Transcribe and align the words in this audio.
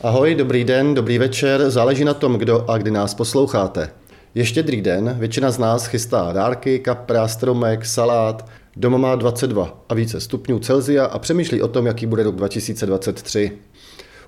Ahoj, 0.00 0.34
dobrý 0.34 0.64
den, 0.64 0.94
dobrý 0.94 1.18
večer, 1.18 1.70
záleží 1.70 2.04
na 2.04 2.14
tom, 2.14 2.34
kdo 2.34 2.70
a 2.70 2.78
kdy 2.78 2.90
nás 2.90 3.14
posloucháte. 3.14 3.90
Ještě 4.34 4.62
druhý 4.62 4.82
den, 4.82 5.16
většina 5.18 5.50
z 5.50 5.58
nás 5.58 5.86
chystá 5.86 6.32
dárky, 6.32 6.78
kapra, 6.78 7.28
stromek, 7.28 7.86
salát, 7.86 8.48
doma 8.76 8.98
má 8.98 9.14
22 9.14 9.84
a 9.88 9.94
více 9.94 10.20
stupňů 10.20 10.58
Celzia 10.58 11.04
a 11.04 11.18
přemýšlí 11.18 11.62
o 11.62 11.68
tom, 11.68 11.86
jaký 11.86 12.06
bude 12.06 12.22
rok 12.22 12.36
2023. 12.36 13.52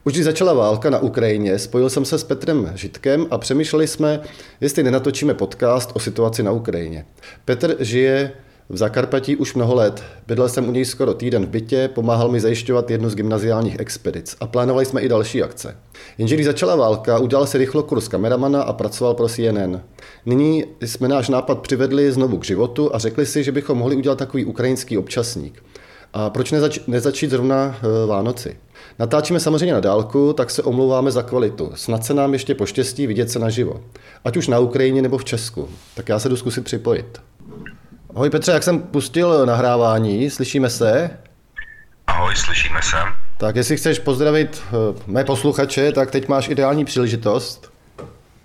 Už 0.05 0.13
když 0.13 0.25
začala 0.25 0.53
válka 0.53 0.91
na 0.91 0.99
Ukrajině, 0.99 1.59
spojil 1.59 1.91
jsem 1.91 2.05
se 2.05 2.19
s 2.19 2.25
Petrem 2.25 2.73
Žitkem 2.75 3.27
a 3.31 3.39
přemýšleli 3.39 3.87
jsme, 3.87 4.21
jestli 4.61 4.83
nenatočíme 4.83 5.35
podcast 5.35 5.91
o 5.95 6.01
situaci 6.01 6.43
na 6.43 6.53
Ukrajině. 6.53 7.07
Petr 7.45 7.77
žije 7.81 8.33
v 8.71 8.77
Zakarpatí 8.77 9.37
už 9.37 9.55
mnoho 9.55 9.75
let. 9.75 10.03
Bydlel 10.27 10.49
jsem 10.49 10.69
u 10.69 10.73
něj 10.73 10.85
skoro 10.85 11.15
týden 11.15 11.47
v 11.47 11.49
bytě, 11.49 11.91
pomáhal 11.95 12.29
mi 12.29 12.41
zajišťovat 12.41 12.91
jednu 12.91 13.11
z 13.11 13.15
gymnaziálních 13.15 13.81
expedic 13.81 14.37
a 14.41 14.47
plánovali 14.47 14.85
jsme 14.85 15.01
i 15.01 15.09
další 15.09 15.43
akce. 15.43 15.77
Jenže 16.19 16.35
když 16.35 16.47
začala 16.47 16.77
válka, 16.77 17.19
udělal 17.19 17.47
si 17.47 17.59
rychlo 17.59 17.83
kurz 17.83 18.09
kameramana 18.09 18.63
a 18.63 18.73
pracoval 18.73 19.15
pro 19.15 19.29
CNN. 19.29 19.81
Nyní 20.27 20.65
jsme 20.81 21.09
náš 21.09 21.29
nápad 21.29 21.59
přivedli 21.59 22.13
znovu 22.13 22.39
k 22.39 22.45
životu 22.45 22.95
a 22.95 22.99
řekli 22.99 23.27
si, 23.27 23.45
že 23.45 23.53
bychom 23.53 23.79
mohli 23.79 23.97
udělat 23.97 24.19
takový 24.19 24.45
ukrajinský 24.45 24.99
občasník. 24.99 25.63
A 26.13 26.31
proč 26.31 26.53
nezač- 26.53 26.81
nezačít 26.87 27.31
zrovna 27.31 27.77
e, 27.83 28.07
Vánoci? 28.07 28.57
Natáčíme 28.99 29.41
samozřejmě 29.41 29.75
na 29.75 29.81
dálku, 29.81 30.33
tak 30.33 30.51
se 30.51 30.63
omlouváme 30.63 31.11
za 31.11 31.23
kvalitu. 31.23 31.71
Snad 31.75 32.05
se 32.05 32.15
nám 32.15 32.33
ještě 32.33 32.55
poštěstí 32.55 33.07
vidět 33.07 33.31
se 33.31 33.39
naživo. 33.39 33.81
Ať 34.25 34.37
už 34.37 34.49
na 34.49 34.59
Ukrajině 34.59 35.03
nebo 35.03 35.19
v 35.19 35.25
Česku. 35.25 35.69
Tak 35.95 36.09
já 36.09 36.19
se 36.19 36.29
jdu 36.29 36.37
zkusit 36.37 36.65
připojit. 36.65 37.21
Ahoj 38.15 38.31
Petře, 38.31 38.53
jak 38.53 38.63
jsem 38.63 38.83
pustil 38.83 39.47
nahrávání, 39.47 40.31
slyšíme 40.31 40.71
se? 40.71 41.19
Ahoj, 42.07 42.37
slyšíme 42.37 42.83
se. 42.83 42.97
Tak 43.37 43.57
jestli 43.57 43.77
chceš 43.77 43.99
pozdravit 43.99 44.63
eh, 44.67 45.03
mé 45.07 45.25
posluchače, 45.25 45.93
tak 45.93 46.11
teď 46.11 46.29
máš 46.29 46.49
ideální 46.49 46.85
příležitost. 46.85 47.73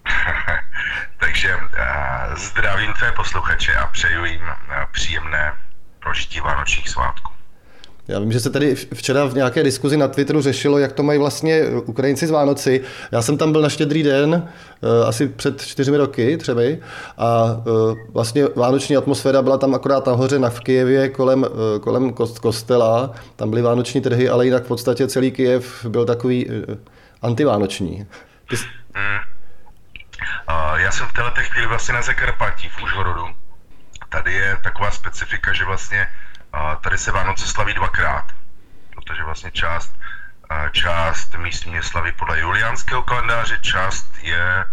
Takže 1.20 1.56
uh, 1.56 2.36
zdravím 2.36 2.94
tvé 2.94 3.12
posluchače 3.12 3.74
a 3.74 3.88
přeju 3.88 4.26
jim 4.26 4.42
uh, 4.42 4.52
příjemné 4.92 5.54
prožití 6.00 6.40
vánočních 6.40 6.90
svátků. 6.90 7.33
Já 8.08 8.20
vím, 8.20 8.32
že 8.32 8.40
se 8.40 8.50
tady 8.50 8.76
včera 8.76 9.26
v 9.26 9.34
nějaké 9.34 9.64
diskuzi 9.64 9.98
na 9.98 10.08
Twitteru 10.08 10.42
řešilo, 10.42 10.78
jak 10.78 10.92
to 10.92 11.04
mají 11.04 11.20
vlastně 11.20 11.64
Ukrajinci 11.86 12.28
z 12.28 12.32
Vánoci. 12.32 12.82
Já 13.12 13.22
jsem 13.22 13.38
tam 13.38 13.52
byl 13.52 13.62
na 13.62 13.70
štědrý 13.70 14.04
den, 14.04 14.50
eh, 14.84 15.06
asi 15.08 15.28
před 15.28 15.62
čtyřmi 15.62 15.98
roky 15.98 16.38
třeba, 16.38 16.62
a 17.18 17.58
eh, 17.60 17.96
vlastně 18.14 18.46
vánoční 18.56 18.98
atmosféra 18.98 19.42
byla 19.42 19.58
tam 19.58 19.76
akorát 19.76 20.08
nahoře 20.08 20.40
na 20.40 20.50
v 20.50 20.60
Kijevě 20.60 21.10
kolem, 21.10 21.46
eh, 21.46 21.80
kolem 21.80 22.14
kostela. 22.42 23.14
Tam 23.36 23.50
byly 23.50 23.62
vánoční 23.62 24.02
trhy, 24.02 24.30
ale 24.30 24.46
jinak 24.46 24.64
v 24.64 24.68
podstatě 24.68 25.08
celý 25.08 25.32
Kijev 25.32 25.86
byl 25.86 26.06
takový 26.06 26.50
antivánoční. 27.22 28.08
Ty... 28.50 28.56
Hmm. 28.96 29.20
Já 30.76 30.92
jsem 30.92 31.08
v 31.08 31.14
této 31.14 31.42
chvíli 31.42 31.68
vlastně 31.68 31.94
na 31.94 32.02
Zakarpatí 32.02 32.70
v 32.70 32.84
Užhorodu. 32.84 33.26
Tady 34.10 34.34
je 34.34 34.58
taková 34.64 34.92
specifika, 34.92 35.54
že 35.54 35.66
vlastně 35.66 36.08
a 36.54 36.76
tady 36.76 36.98
se 36.98 37.12
Vánoce 37.12 37.48
slaví 37.48 37.74
dvakrát, 37.74 38.26
protože 38.96 39.24
vlastně 39.24 39.52
část, 39.52 39.92
část 40.72 41.36
místní 41.38 41.74
je 41.74 41.84
slaví 41.84 42.12
podle 42.20 42.40
juliánského 42.40 43.04
kalendáře, 43.04 43.58
část 43.62 44.06
je 44.22 44.40
e, 44.40 44.66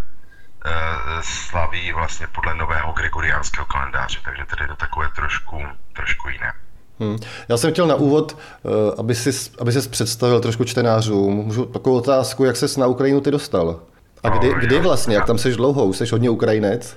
slaví 1.22 1.92
vlastně 1.92 2.26
podle 2.26 2.54
nového 2.54 2.92
gregoriánského 2.92 3.66
kalendáře, 3.66 4.18
takže 4.24 4.44
tady 4.50 4.64
je 4.64 4.68
to 4.68 4.76
takové 4.76 5.08
trošku, 5.16 5.62
trošku 5.92 6.28
jiné. 6.28 6.52
Hmm. 7.00 7.18
Já 7.48 7.56
jsem 7.56 7.72
chtěl 7.72 7.86
na 7.86 7.94
úvod, 7.94 8.38
e, 8.64 8.98
aby 8.98 9.14
si, 9.14 9.50
aby 9.60 9.72
ses 9.72 9.86
představil 9.86 10.40
trošku 10.40 10.64
čtenářům. 10.64 11.34
Můžu 11.34 11.64
takovou 11.64 11.96
otázku, 11.96 12.44
jak 12.44 12.56
ses 12.56 12.76
na 12.76 12.86
Ukrajinu 12.86 13.20
ty 13.20 13.30
dostal? 13.30 13.80
A 14.22 14.28
kdy, 14.28 14.48
no, 14.48 14.58
kdy 14.58 14.80
vlastně, 14.80 15.14
jak 15.14 15.26
tam 15.26 15.38
seš 15.38 15.56
dlouho? 15.56 15.84
Už 15.84 15.96
jsi 15.96 16.04
hodně 16.12 16.30
Ukrajinec? 16.30 16.96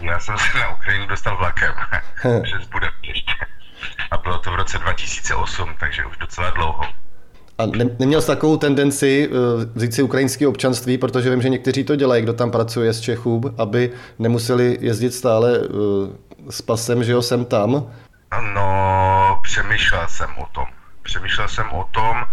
Já 0.00 0.20
jsem 0.20 0.38
se 0.38 0.58
na 0.58 0.68
Ukrajinu 0.68 1.06
dostal 1.06 1.36
vlakem 1.36 1.74
přes 2.42 2.68
Budapešť 2.68 3.30
a 4.12 4.16
bylo 4.18 4.38
to 4.38 4.50
v 4.50 4.54
roce 4.54 4.78
2008, 4.78 5.74
takže 5.80 6.04
už 6.04 6.16
docela 6.16 6.50
dlouho. 6.50 6.82
A 7.58 7.66
ne, 7.66 7.84
neměl 7.98 8.20
jsi 8.20 8.26
takovou 8.26 8.56
tendenci 8.56 9.28
uh, 9.28 9.36
vzít 9.74 9.94
si 9.94 10.02
ukrajinské 10.02 10.46
občanství, 10.46 10.98
protože 10.98 11.30
vím, 11.30 11.42
že 11.42 11.48
někteří 11.48 11.84
to 11.84 11.96
dělají, 11.96 12.22
kdo 12.22 12.32
tam 12.32 12.50
pracuje 12.50 12.92
z 12.92 13.00
Čechů, 13.00 13.54
aby 13.58 13.90
nemuseli 14.18 14.78
jezdit 14.80 15.14
stále 15.14 15.58
uh, 15.58 15.66
s 16.50 16.62
pasem, 16.62 17.04
že 17.04 17.12
jo, 17.12 17.22
sem 17.22 17.44
tam? 17.44 17.92
No, 18.54 19.40
přemýšlel 19.42 20.08
jsem 20.08 20.30
o 20.38 20.46
tom. 20.46 20.66
Přemýšlel 21.02 21.48
jsem 21.48 21.72
o 21.72 21.84
tom. 21.90 22.24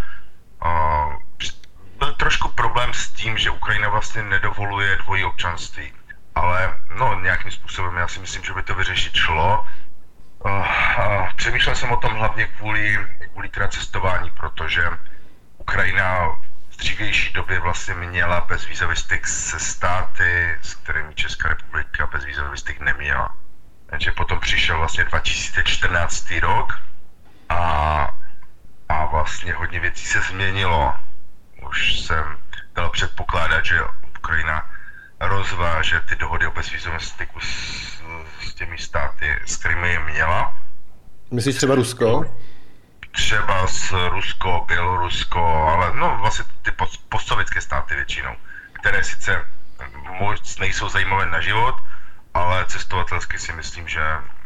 Byl 2.00 2.14
trošku 2.14 2.50
problém 2.50 2.94
s 2.94 3.10
tím, 3.12 3.38
že 3.38 3.50
Ukrajina 3.50 3.90
vlastně 3.90 4.24
nedovoluje 4.24 4.98
dvojí 5.04 5.24
občanství. 5.24 5.92
Ale 6.36 6.74
no, 7.00 7.20
nějakým 7.22 7.52
způsobem 7.52 7.96
já 7.96 8.08
si 8.08 8.20
myslím, 8.20 8.44
že 8.44 8.54
by 8.54 8.64
to 8.64 8.76
vyřešit 8.76 9.14
šlo. 9.14 9.66
Přemýšlel 11.36 11.76
jsem 11.76 11.92
o 11.92 11.98
tom 11.98 12.14
hlavně 12.14 12.48
kvůli, 12.48 12.98
kvůli 13.32 13.50
teda 13.50 13.68
cestování, 13.68 14.32
protože 14.32 14.84
Ukrajina 15.58 16.28
v 16.70 16.78
dřívější 16.78 17.34
době 17.34 17.60
vlastně 17.60 17.94
měla 17.94 18.42
bezvízový 18.42 18.96
styk 18.96 19.28
se 19.28 19.60
státy, 19.60 20.58
s 20.62 20.74
kterými 20.74 21.16
Česká 21.16 21.50
republika 21.50 22.08
bezvízový 22.08 22.58
styk 22.58 22.80
neměla. 22.80 23.36
Takže 23.86 24.12
potom 24.12 24.40
přišel 24.40 24.78
vlastně 24.78 25.04
2014 25.04 26.32
rok 26.32 26.82
a, 27.50 28.10
a 28.90 29.06
vlastně 29.06 29.54
hodně 29.54 29.80
věcí 29.80 30.06
se 30.06 30.22
změnilo. 30.22 30.94
Už 31.70 32.00
jsem 32.00 32.38
dal 32.76 32.90
předpokládat, 32.90 33.66
že 33.66 33.82
Ukrajina 34.18 34.70
rozváže 35.20 36.02
ty 36.10 36.16
dohody 36.16 36.48
o 36.48 36.52
bezvízovém 36.52 37.00
styku 37.00 37.40
s 37.40 37.90
s 38.50 38.54
těmi 38.54 38.78
státy, 38.78 39.26
s 39.46 39.58
kterými 39.58 39.90
je 39.90 40.00
měla. 40.00 40.54
Myslíš 41.32 41.56
třeba 41.56 41.76
Rusko? 41.76 42.26
Třeba 43.12 43.68
s 43.68 44.10
Rusko, 44.10 44.66
Bělorusko, 44.68 45.40
ale 45.40 45.94
no 45.96 46.18
vlastně 46.22 46.46
ty 46.62 46.72
postsovětské 47.10 47.62
státy 47.62 47.96
většinou, 47.96 48.32
které 48.74 49.04
sice 49.04 49.46
moc 50.20 50.60
nejsou 50.60 50.90
zajímavé 50.90 51.26
na 51.26 51.42
život, 51.42 51.76
ale 52.34 52.66
cestovatelsky 52.68 53.40
si 53.40 53.54
myslím, 53.54 53.88
že 53.88 54.00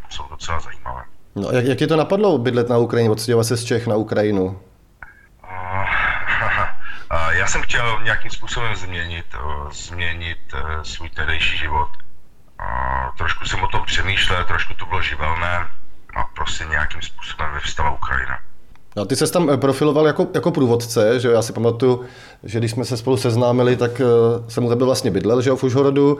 jsou 0.08 0.24
docela 0.30 0.60
zajímavé. 0.60 1.02
No 1.34 1.50
jak, 1.50 1.64
jak 1.64 1.78
tě 1.78 1.86
to 1.86 1.96
napadlo 1.96 2.38
bydlet 2.38 2.68
na 2.68 2.78
Ukrajině, 2.78 3.10
odstěhovat 3.10 3.46
se 3.46 3.56
z 3.56 3.64
Čech 3.64 3.86
na 3.86 3.96
Ukrajinu? 3.96 4.60
Já 7.30 7.46
jsem 7.46 7.62
chtěl 7.62 8.00
nějakým 8.04 8.30
způsobem 8.30 8.76
změnit, 8.76 9.26
změnit 9.72 10.38
e, 10.54 10.84
svůj 10.84 11.10
tehdejší 11.10 11.58
život 11.58 11.88
a 12.58 13.10
trošku 13.18 13.44
jsem 13.44 13.62
o 13.62 13.68
tom 13.68 13.82
přemýšlel, 13.86 14.44
trošku 14.44 14.74
to 14.74 14.86
bylo 14.86 15.02
živelné 15.02 15.66
a 16.16 16.24
prostě 16.34 16.64
nějakým 16.64 17.02
způsobem 17.02 17.54
vyvstala 17.54 17.90
Ukrajina. 17.90 18.38
No, 18.96 19.04
ty 19.04 19.16
se 19.16 19.32
tam 19.32 19.50
eh, 19.50 19.56
profiloval 19.56 20.06
jako, 20.06 20.26
jako 20.34 20.50
průvodce, 20.50 21.20
že 21.20 21.28
já 21.28 21.42
si 21.42 21.52
pamatuju, 21.52 22.04
že 22.42 22.58
když 22.58 22.70
jsme 22.70 22.84
se 22.84 22.96
spolu 22.96 23.16
seznámili, 23.16 23.76
tak 23.76 24.00
jsem 24.48 24.64
u 24.64 24.68
tebe 24.68 24.84
vlastně 24.84 25.10
bydlel, 25.10 25.42
že 25.42 25.50
jo, 25.50 25.56
v 25.56 25.64
Užhorodu, 25.64 26.18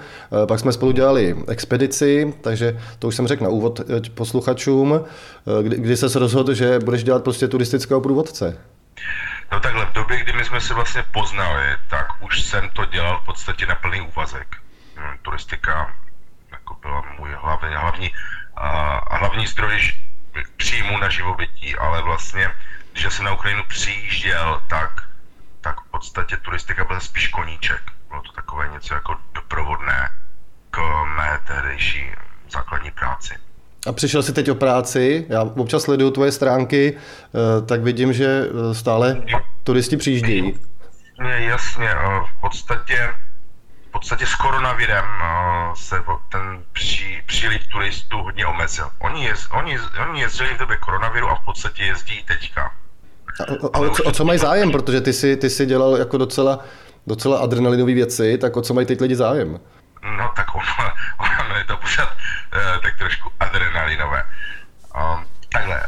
pak 0.48 0.60
jsme 0.60 0.72
spolu 0.72 0.92
dělali 0.92 1.36
expedici, 1.48 2.34
takže 2.40 2.80
to 2.98 3.08
už 3.08 3.16
jsem 3.16 3.26
řekl 3.26 3.44
na 3.44 3.50
úvod 3.50 3.80
posluchačům, 4.14 5.04
kdy, 5.62 5.76
kdy 5.76 5.96
se 5.96 6.18
rozhodl, 6.18 6.54
že 6.54 6.78
budeš 6.78 7.04
dělat 7.04 7.24
prostě 7.24 7.48
turistického 7.48 8.00
průvodce. 8.00 8.56
No 9.52 9.60
takhle, 9.60 9.86
v 9.86 9.92
době, 9.92 10.23
jsme 10.44 10.60
se 10.60 10.74
vlastně 10.74 11.02
poznali, 11.02 11.76
tak 11.88 12.22
už 12.22 12.42
jsem 12.42 12.70
to 12.70 12.84
dělal 12.84 13.20
v 13.20 13.24
podstatě 13.24 13.66
na 13.66 13.74
plný 13.74 14.00
úvazek. 14.00 14.56
Hmm, 14.96 15.18
turistika 15.18 15.94
jako 16.50 16.74
byla 16.74 17.04
můj 17.18 17.32
hlavní, 17.32 17.74
hlavní, 17.74 18.10
a 18.56 19.16
hlavní 19.16 19.46
zdroj 19.46 19.92
příjmu 20.56 20.98
na 20.98 21.08
živobytí, 21.08 21.76
ale 21.76 22.02
vlastně, 22.02 22.50
když 22.92 23.14
jsem 23.14 23.24
na 23.24 23.32
Ukrajinu 23.32 23.64
přijížděl, 23.64 24.62
tak, 24.68 25.08
tak 25.60 25.80
v 25.80 25.90
podstatě 25.90 26.36
turistika 26.36 26.84
byla 26.84 27.00
spíš 27.00 27.28
koníček. 27.28 27.82
Bylo 28.08 28.22
to 28.22 28.32
takové 28.32 28.68
něco 28.68 28.94
jako 28.94 29.16
doprovodné 29.32 30.10
k 30.70 31.04
mé 31.04 31.40
tehdejší 31.46 32.12
základní 32.48 32.90
práci. 32.90 33.43
A 33.86 33.92
přišel 33.92 34.22
jsi 34.22 34.32
teď 34.32 34.50
o 34.50 34.54
práci, 34.54 35.26
já 35.28 35.42
občas 35.42 35.82
sleduju 35.82 36.10
tvoje 36.10 36.32
stránky, 36.32 36.96
eh, 36.96 37.66
tak 37.66 37.82
vidím, 37.82 38.12
že 38.12 38.46
eh, 38.48 38.74
stále 38.74 39.22
turisti 39.62 39.96
přijíždějí. 39.96 40.54
Jasně, 41.38 41.88
eh, 41.88 42.20
v 42.38 42.40
podstatě 42.40 43.08
podstatě 43.94 44.26
s 44.26 44.34
koronavirem 44.34 45.04
se 45.74 45.96
ten 46.32 46.62
pří, 46.72 47.22
příliv 47.26 47.60
turistů 47.72 48.18
hodně 48.18 48.46
omezil. 48.46 48.90
Oni, 48.98 49.24
jez, 49.24 49.48
oni, 49.58 49.78
oni 50.08 50.20
jezdili 50.20 50.54
v 50.54 50.58
době 50.58 50.76
koronaviru 50.76 51.28
a 51.28 51.34
v 51.34 51.44
podstatě 51.44 51.82
jezdí 51.82 52.24
teďka. 52.24 52.72
A, 53.40 53.44
a 53.72 53.78
o, 53.78 53.90
co, 53.90 54.04
o 54.04 54.12
co 54.12 54.24
mají 54.24 54.38
zájem? 54.38 54.70
Protože 54.70 55.00
ty 55.00 55.12
si, 55.12 55.36
ty 55.36 55.50
si 55.50 55.66
dělal 55.66 55.96
jako 55.96 56.18
docela, 56.18 56.58
docela 57.06 57.38
adrenalinové 57.38 57.94
věci, 57.94 58.38
tak 58.38 58.56
o 58.56 58.62
co 58.62 58.74
mají 58.74 58.86
teď 58.86 59.00
lidi 59.00 59.16
zájem? 59.16 59.60
No 60.18 60.30
tak 60.36 60.54
ono, 60.54 60.73
pořád 61.94 62.12
uh, 62.12 62.82
tak 62.82 62.98
trošku 62.98 63.32
adrenalinové. 63.40 64.24
Um, 64.94 65.26
takhle, 65.48 65.80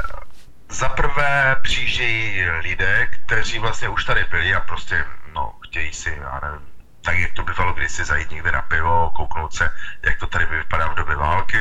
za 0.69 0.89
prvé 0.89 1.57
přijíždějí 1.63 2.45
lidé, 2.51 3.07
kteří 3.07 3.59
vlastně 3.59 3.89
už 3.89 4.05
tady 4.05 4.25
byli 4.25 4.55
a 4.55 4.61
prostě 4.61 5.05
no, 5.35 5.53
chtějí 5.61 5.93
si, 5.93 6.19
já 6.23 6.41
nevím, 6.43 6.69
tak 7.03 7.19
jak 7.19 7.33
to 7.33 7.43
bývalo 7.43 7.73
kdysi 7.73 8.05
zajít 8.05 8.31
někde 8.31 8.53
na 8.53 8.63
pivo, 8.63 9.11
kouknout 9.17 9.55
se, 9.55 9.71
jak 10.03 10.19
to 10.19 10.27
tady 10.27 10.47
vypadá 10.47 10.89
v 10.89 10.95
době 10.95 11.17
války, 11.17 11.59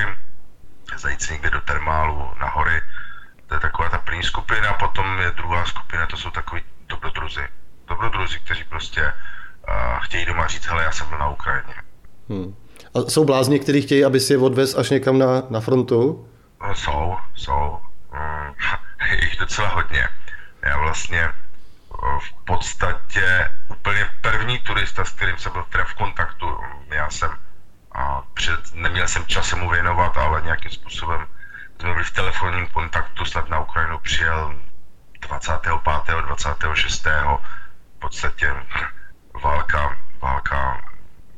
zajít 0.96 1.22
si 1.22 1.34
někde 1.34 1.50
do 1.50 1.62
termálu 1.62 2.32
na 2.40 2.50
hory, 2.50 2.82
to 3.48 3.54
je 3.54 3.60
taková 3.60 3.90
ta 3.90 3.98
první 3.98 4.24
skupina, 4.24 4.74
potom 4.74 5.20
je 5.20 5.32
druhá 5.32 5.66
skupina, 5.66 6.08
to 6.08 6.18
jsou 6.18 6.30
takový 6.30 6.62
dobrodruzi. 6.88 7.48
Dobrodruzi, 7.88 8.40
kteří 8.40 8.64
prostě 8.64 9.14
uh, 9.68 10.00
chtějí 10.00 10.26
doma 10.26 10.48
říct, 10.48 10.66
hele, 10.66 10.84
já 10.84 10.92
jsem 10.92 11.10
byl 11.10 11.18
na 11.18 11.28
Ukrajině. 11.28 11.76
Hmm. 12.30 12.56
A 12.94 13.00
jsou 13.10 13.26
blázni, 13.26 13.60
kteří 13.60 13.82
chtějí, 13.82 14.06
aby 14.06 14.20
si 14.20 14.34
je 14.34 14.38
odvez 14.38 14.76
až 14.76 14.90
někam 14.90 15.20
na, 15.20 15.44
na 15.50 15.60
frontu? 15.60 16.30
No, 16.62 16.76
jsou, 16.76 17.16
jsou. 17.36 17.78
Um, 18.16 18.56
jich 19.22 19.38
docela 19.40 19.68
hodně. 19.68 20.10
Já 20.66 20.78
vlastně 20.78 21.30
v 22.20 22.46
podstatě 22.46 23.52
úplně 23.72 24.10
první 24.22 24.60
turista, 24.60 25.06
s 25.06 25.10
kterým 25.10 25.38
jsem 25.38 25.52
byl 25.52 25.66
teda 25.70 25.86
v 25.86 25.94
kontaktu. 25.94 26.58
Já 26.90 27.10
jsem 27.10 27.30
a 27.92 28.24
před, 28.34 28.60
neměl 28.74 29.08
jsem 29.08 29.26
čas 29.26 29.54
mu 29.54 29.70
věnovat, 29.70 30.18
ale 30.18 30.42
nějakým 30.42 30.72
způsobem 30.72 31.28
jsme 31.80 31.94
byli 31.94 32.04
v 32.04 32.12
telefonním 32.12 32.68
kontaktu, 32.68 33.26
snad 33.26 33.50
na 33.50 33.60
Ukrajinu 33.60 34.00
přijel 34.00 34.56
25. 35.28 35.74
26. 36.26 37.06
V 37.06 38.00
podstatě 38.00 38.54
válka, 39.44 39.98
válka 40.22 40.82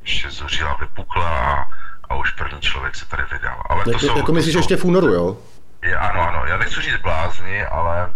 ještě 0.07 0.29
zuřila, 0.31 0.77
vypukla 0.79 1.29
a, 1.29 1.65
a 2.09 2.15
už 2.15 2.31
první 2.31 2.61
člověk 2.61 2.95
se 2.95 3.05
tady 3.07 3.23
vydal. 3.31 3.63
Ale 3.69 3.83
to 3.83 3.99
jsou, 3.99 4.17
jako 4.17 4.31
myslíš 4.31 4.53
jsou, 4.53 4.59
ještě 4.59 4.77
v 4.77 4.85
únoru, 4.85 5.07
jo? 5.07 5.37
Je, 5.81 5.97
ano, 5.97 6.29
ano, 6.29 6.45
já 6.45 6.57
nechci 6.57 6.81
říct 6.81 7.01
blázni, 7.01 7.65
ale 7.65 8.09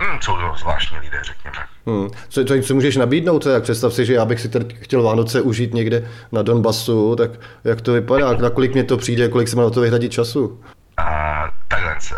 Hmm, 0.00 0.20
jsou 0.20 0.36
to 0.36 0.54
zvláštní 0.58 0.98
lidé, 0.98 1.20
řekněme. 1.22 1.56
Hmm. 1.86 2.10
Co, 2.28 2.44
co, 2.44 2.62
co 2.62 2.74
můžeš 2.74 2.96
nabídnout? 2.96 3.44
Tak 3.44 3.62
představ 3.62 3.94
si, 3.94 4.06
že 4.06 4.14
já 4.14 4.24
bych 4.24 4.40
si 4.40 4.48
tady 4.48 4.74
chtěl 4.74 5.02
Vánoce 5.02 5.40
užít 5.40 5.74
někde 5.74 6.10
na 6.32 6.42
Donbasu, 6.42 7.16
tak 7.16 7.30
jak 7.64 7.80
to 7.80 7.92
vypadá? 7.92 8.32
Na 8.32 8.50
kolik 8.50 8.72
mě 8.72 8.84
to 8.84 8.96
přijde, 8.96 9.28
kolik 9.28 9.48
se 9.48 9.56
má 9.56 9.62
na 9.62 9.70
to 9.70 9.80
vyhradit 9.80 10.12
času? 10.12 10.64
A, 10.96 11.50
takhle 11.68 12.00
se. 12.00 12.14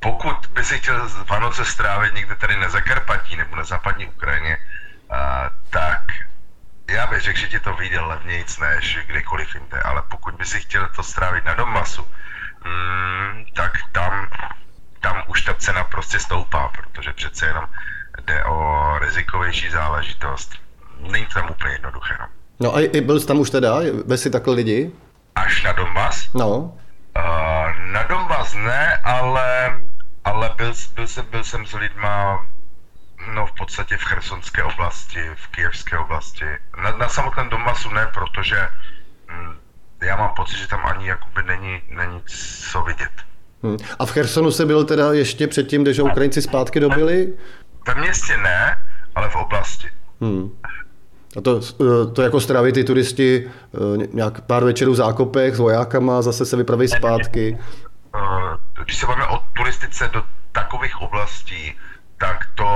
Pokud 0.00 0.36
by 0.54 0.64
si 0.64 0.78
chtěl 0.78 1.08
Vánoce 1.30 1.64
strávit 1.64 2.14
někde 2.14 2.34
tady 2.34 2.56
na 2.56 2.68
Zakarpatí 2.68 3.36
nebo 3.36 3.56
na 3.56 3.64
západní 3.64 4.06
Ukrajině, 4.06 4.56
a, 5.10 5.50
tak 5.70 6.00
já 6.92 7.06
bych 7.06 7.20
řekl, 7.20 7.38
že 7.38 7.48
ti 7.48 7.60
to 7.60 7.74
vyjde 7.74 8.00
levnějc 8.00 8.58
než 8.58 8.98
kdekoliv 9.06 9.54
jinde, 9.54 9.80
ale 9.80 10.02
pokud 10.10 10.34
by 10.34 10.44
si 10.44 10.60
chtěl 10.60 10.88
to 10.96 11.02
strávit 11.02 11.44
na 11.44 11.54
Donbasu, 11.54 12.02
mm, 12.64 13.44
tak 13.54 13.72
tam 13.92 14.28
tam 15.02 15.22
už 15.28 15.42
ta 15.42 15.54
cena 15.54 15.84
prostě 15.84 16.18
stoupá, 16.18 16.68
protože 16.68 17.12
přece 17.12 17.46
jenom 17.46 17.64
jde 18.26 18.44
o 18.44 18.98
rizikovější 18.98 19.70
záležitost. 19.70 20.52
Není 21.10 21.26
to 21.26 21.34
tam 21.34 21.50
úplně 21.50 21.72
jednoduché. 21.72 22.14
No, 22.20 22.28
no 22.60 22.76
a 22.76 23.00
byl 23.00 23.20
jsi 23.20 23.26
tam 23.26 23.38
už 23.38 23.50
teda? 23.50 23.74
Ve 24.06 24.16
si 24.16 24.30
takhle 24.30 24.54
lidi? 24.54 24.92
Až 25.34 25.62
na 25.62 25.72
Donbass? 25.72 26.28
No. 26.34 26.48
Uh, 26.58 26.72
na 27.78 28.02
Donbass 28.02 28.54
ne, 28.54 28.96
ale, 28.96 29.80
ale 30.24 30.50
byl, 30.56 30.72
byl, 30.94 31.06
jsem, 31.06 31.26
byl 31.30 31.44
jsem 31.44 31.66
s 31.66 31.72
lidma 31.72 32.46
no 33.34 33.46
v 33.46 33.52
podstatě 33.52 33.96
v 33.96 34.04
chersonské 34.04 34.62
oblasti, 34.62 35.20
v 35.34 35.46
kijevské 35.48 35.98
oblasti. 35.98 36.44
Na, 36.82 36.90
na 36.90 37.08
samotném 37.08 37.48
Donbassu 37.48 37.90
ne, 37.90 38.06
protože 38.14 38.68
hm, 39.30 39.56
já 40.02 40.16
mám 40.16 40.34
pocit, 40.36 40.56
že 40.56 40.68
tam 40.68 40.86
ani 40.86 41.08
jakoby 41.08 41.42
není, 41.42 41.82
není 41.88 42.22
co 42.70 42.82
vidět. 42.82 43.12
Hmm. 43.62 43.76
A 43.98 44.06
v 44.06 44.10
Chersonu 44.10 44.50
se 44.50 44.66
byl 44.66 44.84
teda 44.84 45.12
ještě 45.12 45.46
předtím, 45.46 45.84
než 45.84 45.98
Ukrajinci 45.98 46.42
zpátky 46.42 46.80
dobili? 46.80 47.34
Ve 47.86 47.94
městě 47.94 48.36
ne, 48.36 48.76
ale 49.14 49.28
v 49.28 49.36
oblasti. 49.36 49.88
Hmm. 50.20 50.50
A 51.36 51.40
to, 51.40 51.60
eh, 51.80 52.12
to 52.12 52.22
jako 52.22 52.40
stráví 52.40 52.72
ty 52.72 52.84
turisti 52.84 53.50
eh, 53.74 54.06
nějak 54.12 54.40
pár 54.40 54.64
večerů 54.64 54.92
v 54.92 54.96
zákopech 54.96 55.54
s 55.54 55.58
vojákama, 55.58 56.22
zase 56.22 56.46
se 56.46 56.56
vypraví 56.56 56.88
zpátky? 56.88 57.58
Eh, 58.16 58.82
když 58.84 58.96
se 58.96 59.06
bavíme 59.06 59.26
o 59.26 59.40
turistice 59.52 60.10
do 60.12 60.22
takových 60.52 61.02
oblastí, 61.02 61.74
tak 62.22 62.46
to 62.54 62.68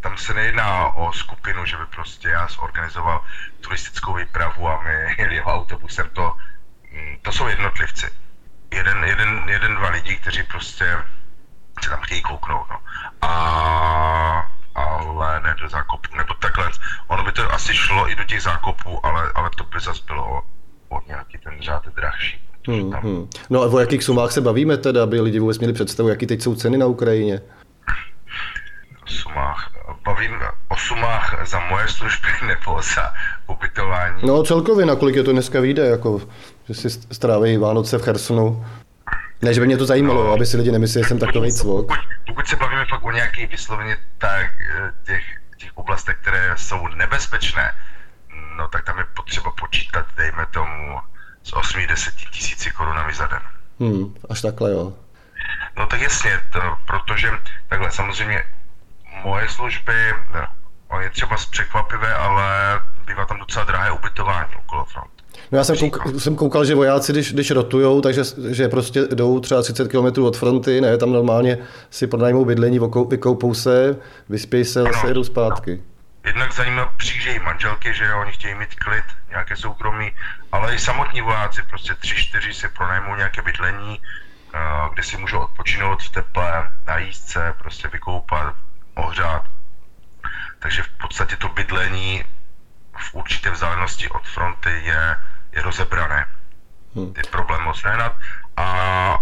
tam 0.00 0.16
se 0.16 0.34
nejedná 0.34 0.96
o 0.96 1.12
skupinu, 1.12 1.64
že 1.66 1.76
by 1.76 1.86
prostě 1.86 2.28
já 2.28 2.48
zorganizoval 2.48 3.20
turistickou 3.60 4.14
výpravu 4.14 4.68
a 4.68 4.82
my 4.82 5.14
jeli 5.22 5.42
autobusem, 5.42 6.08
to, 6.12 6.32
hm, 6.92 7.16
to 7.22 7.32
jsou 7.32 7.46
jednotlivci 7.48 8.06
jeden, 8.72 9.04
jeden, 9.04 9.42
jeden, 9.48 9.74
dva 9.74 9.90
lidi, 9.90 10.16
kteří 10.16 10.42
prostě 10.42 10.96
se 11.84 11.90
tam 11.90 12.00
chtějí 12.00 12.22
kouknout, 12.22 12.66
no. 12.70 12.78
A, 13.28 14.50
ale 14.74 15.40
ne 15.40 15.54
do 15.60 15.68
zákopu, 15.68 16.16
nebo 16.16 16.34
takhle. 16.34 16.70
Ono 17.06 17.24
by 17.24 17.32
to 17.32 17.52
asi 17.52 17.74
šlo 17.74 18.10
i 18.10 18.14
do 18.14 18.24
těch 18.24 18.42
zákopů, 18.42 19.06
ale, 19.06 19.32
ale 19.34 19.50
to 19.56 19.64
by 19.64 19.80
zase 19.80 20.02
bylo 20.06 20.24
o, 20.24 20.42
o 20.88 21.00
nějaký 21.06 21.38
ten 21.38 21.62
řád 21.62 21.88
drahší. 21.88 22.40
Hmm, 22.68 22.92
hmm. 22.92 23.28
No 23.50 23.62
a 23.62 23.66
o 23.66 23.78
jakých 23.78 24.04
sumách 24.04 24.32
se 24.32 24.40
bavíme 24.40 24.76
teda, 24.76 25.02
aby 25.02 25.20
lidi 25.20 25.38
vůbec 25.38 25.58
měli 25.58 25.72
představu, 25.72 26.08
jaký 26.08 26.26
teď 26.26 26.42
jsou 26.42 26.54
ceny 26.54 26.78
na 26.78 26.86
Ukrajině? 26.86 27.40
Sumách. 29.10 29.70
Bavím 30.04 30.32
o 30.68 30.76
sumách 30.76 31.48
za 31.48 31.60
moje 31.60 31.88
služby 31.88 32.28
nebo 32.46 32.82
za 32.82 33.12
ubytování. 33.46 34.22
No 34.26 34.42
celkově, 34.42 34.86
na 34.86 34.96
kolik 34.96 35.16
je 35.16 35.22
to 35.22 35.32
dneska 35.32 35.60
vyjde, 35.60 35.86
jako 35.86 36.20
že 36.68 36.74
si 36.74 36.90
stráví 36.90 37.56
Vánoce 37.56 37.98
v 37.98 38.02
Chersonu. 38.02 38.66
Ne, 39.42 39.54
že 39.54 39.60
by 39.60 39.66
mě 39.66 39.76
to 39.76 39.86
zajímalo, 39.86 40.24
no, 40.24 40.32
aby 40.32 40.46
si 40.46 40.56
lidi 40.56 40.72
nemysleli, 40.72 41.04
že 41.04 41.08
jsem 41.08 41.18
takový 41.18 41.52
cvok. 41.52 41.86
Pokud, 41.86 41.98
pokud 42.26 42.46
se 42.46 42.56
bavíme 42.56 42.84
fakt 42.84 43.04
o 43.04 43.10
nějaký 43.10 43.46
vysloveně 43.46 43.96
tak 44.18 44.50
eh, 44.76 44.92
těch, 45.06 45.22
těch 45.56 45.70
oblastech, 45.74 46.16
které 46.22 46.54
jsou 46.56 46.88
nebezpečné, 46.88 47.72
no 48.56 48.68
tak 48.68 48.84
tam 48.84 48.98
je 48.98 49.04
potřeba 49.16 49.50
počítat, 49.60 50.06
dejme 50.16 50.46
tomu, 50.50 50.98
z 51.42 51.52
8-10 51.52 52.30
tisíci 52.30 52.70
korunami 52.70 53.14
za 53.14 53.26
den. 53.26 53.42
Hmm, 53.80 54.14
až 54.30 54.40
takhle 54.40 54.70
jo. 54.70 54.92
No 55.78 55.86
tak 55.86 56.00
jasně, 56.00 56.40
to, 56.52 56.60
protože 56.86 57.30
takhle 57.68 57.90
samozřejmě 57.90 58.44
moje 59.24 59.48
služby, 59.48 60.14
no, 60.92 61.00
je 61.00 61.10
třeba 61.10 61.36
překvapivé, 61.50 62.14
ale 62.14 62.80
bývá 63.06 63.24
tam 63.26 63.38
docela 63.38 63.64
drahé 63.64 63.90
ubytování 63.90 64.54
okolo 64.56 64.84
front. 64.84 65.10
No 65.52 65.58
já 65.58 65.64
jsem, 65.64 65.76
kouk, 65.76 66.20
jsem 66.20 66.36
koukal, 66.36 66.64
že 66.64 66.74
vojáci, 66.74 67.12
když, 67.12 67.32
když 67.32 67.50
rotujou, 67.50 68.00
takže 68.00 68.22
že 68.50 68.68
prostě 68.68 69.00
jdou 69.00 69.40
třeba 69.40 69.62
30 69.62 69.88
km 69.88 70.22
od 70.22 70.36
fronty, 70.36 70.80
ne, 70.80 70.98
tam 70.98 71.12
normálně 71.12 71.58
si 71.90 72.06
pronajmou 72.06 72.44
bydlení, 72.44 72.80
vykoupou 73.08 73.54
se, 73.54 73.96
vyspějí 74.28 74.64
se 74.64 74.80
a 74.80 74.92
zase 74.92 75.08
jedou 75.08 75.24
zpátky. 75.24 75.82
Jednak 76.24 76.52
za 76.52 76.64
nimi 76.64 76.80
přijíždějí 76.96 77.38
manželky, 77.38 77.94
že 77.94 78.04
jo, 78.04 78.20
oni 78.20 78.32
chtějí 78.32 78.54
mít 78.54 78.74
klid, 78.74 79.04
nějaké 79.30 79.56
soukromí, 79.56 80.12
ale 80.52 80.74
i 80.74 80.78
samotní 80.78 81.20
vojáci, 81.20 81.62
prostě 81.70 81.94
tři, 81.94 82.14
čtyři 82.14 82.54
si 82.54 82.68
pronajmou 82.68 83.14
nějaké 83.16 83.42
bydlení, 83.42 84.00
eh, 84.54 84.58
kde 84.94 85.02
si 85.02 85.16
můžou 85.16 85.38
odpočinout 85.38 86.02
v 86.02 86.10
teple, 86.10 86.70
najíst 86.86 87.28
se, 87.28 87.54
prostě 87.58 87.88
vykoupat, 87.88 88.54
ohřát. 88.96 89.42
Takže 90.58 90.82
v 90.82 90.88
podstatě 90.88 91.36
to 91.36 91.48
bydlení 91.48 92.24
v 92.98 93.14
určité 93.14 93.50
vzdálenosti 93.50 94.08
od 94.08 94.26
fronty 94.26 94.70
je, 94.70 95.16
je 95.52 95.62
rozebrané. 95.62 96.26
Hmm. 96.94 97.12
Je 97.16 97.22
problém 97.30 97.62
moc 97.62 97.82
nehnat 97.84 98.12
a 98.56 99.18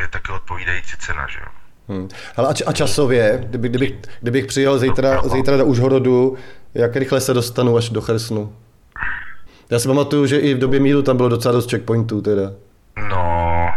je 0.00 0.08
taky 0.08 0.32
odpovídající 0.32 0.96
cena, 0.96 1.26
že 1.28 1.38
jo. 1.38 1.46
Hmm. 1.88 2.08
Ale 2.36 2.54
a, 2.66 2.72
časově, 2.72 3.38
kdyby, 3.44 3.68
kdybych, 3.68 3.94
kdybych 4.20 4.46
přijel 4.46 4.78
zítra, 4.78 5.22
zítra 5.22 5.56
do 5.56 5.64
Užhorodu, 5.64 6.36
jak 6.74 6.96
rychle 6.96 7.20
se 7.20 7.34
dostanu 7.34 7.76
až 7.76 7.90
do 7.90 8.00
Chersnu? 8.00 8.56
Já 9.70 9.78
si 9.78 9.88
pamatuju, 9.88 10.26
že 10.26 10.38
i 10.38 10.54
v 10.54 10.58
době 10.58 10.80
míru 10.80 11.02
tam 11.02 11.16
bylo 11.16 11.28
docela 11.28 11.52
dost 11.52 11.70
checkpointů 11.70 12.22
teda. 12.22 12.42
No, 13.08 13.68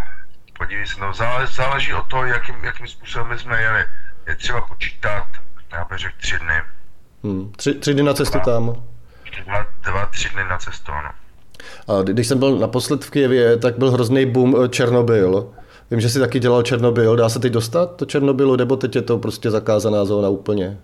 podívej 0.57 0.87
se, 0.87 1.01
no, 1.01 1.13
záleží, 1.13 1.55
záleží 1.55 1.93
od 1.93 2.07
toho, 2.07 2.25
jakým, 2.25 2.55
jakým 2.63 2.87
způsobem 2.87 3.39
jsme 3.39 3.61
jeli. 3.61 3.85
Je 4.29 4.35
třeba 4.35 4.61
počítat, 4.61 5.27
já 5.71 5.85
bych 5.85 5.97
řekl 5.97 6.15
tři 6.21 6.39
dny. 6.39 6.61
Hmm. 7.23 7.51
Tři, 7.51 7.73
tři 7.73 7.93
dny 7.93 8.03
na 8.03 8.13
cestu 8.13 8.39
tam 8.39 8.75
dva, 9.45 9.65
dva, 9.83 10.05
tři 10.05 10.29
dny 10.29 10.43
na 10.43 10.57
cestu, 10.57 10.91
ano. 10.91 11.09
A 11.87 12.01
když 12.03 12.27
jsem 12.27 12.39
byl 12.39 12.57
naposled 12.57 13.05
v 13.05 13.11
Kijevě, 13.11 13.57
tak 13.57 13.77
byl 13.77 13.91
hrozný 13.91 14.25
boom 14.25 14.55
eh, 14.63 14.69
Černobyl. 14.69 15.53
Vím, 15.91 16.01
že 16.01 16.09
si 16.09 16.19
taky 16.19 16.39
dělal 16.39 16.63
Černobyl. 16.63 17.15
Dá 17.15 17.29
se 17.29 17.39
teď 17.39 17.53
dostat 17.53 17.99
do 17.99 18.05
Černobylu, 18.05 18.55
nebo 18.55 18.75
teď 18.75 18.95
je 18.95 19.01
to 19.01 19.17
prostě 19.17 19.51
zakázaná 19.51 20.05
zóna 20.05 20.29
úplně? 20.29 20.77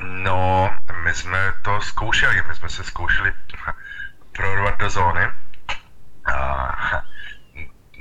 No, 0.00 0.70
my 1.04 1.14
jsme 1.14 1.52
to 1.64 1.80
zkoušeli. 1.80 2.42
My 2.48 2.54
jsme 2.54 2.68
se 2.68 2.84
zkoušeli 2.84 3.32
prorvat 4.32 4.78
do 4.78 4.90
zóny. 4.90 5.20
A, 6.34 6.76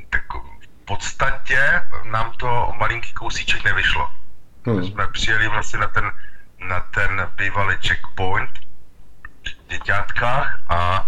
tak 0.10 0.22
v 0.82 0.86
podstatě 0.86 1.82
nám 2.03 2.32
to 2.39 2.72
malinký 2.79 3.13
kousíček 3.13 3.63
nevyšlo. 3.63 4.16
Hmm. 4.67 4.79
My 4.79 4.88
jsme 4.88 5.07
přijeli 5.07 5.47
vlastně 5.47 5.79
na 5.79 5.88
ten, 5.88 6.12
na 6.67 6.79
ten 6.79 7.27
bývalý 7.36 7.75
checkpoint, 7.88 8.50
děťátkách 9.69 10.59
a, 10.69 11.07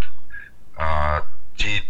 a 0.78 1.20
ti 1.56 1.82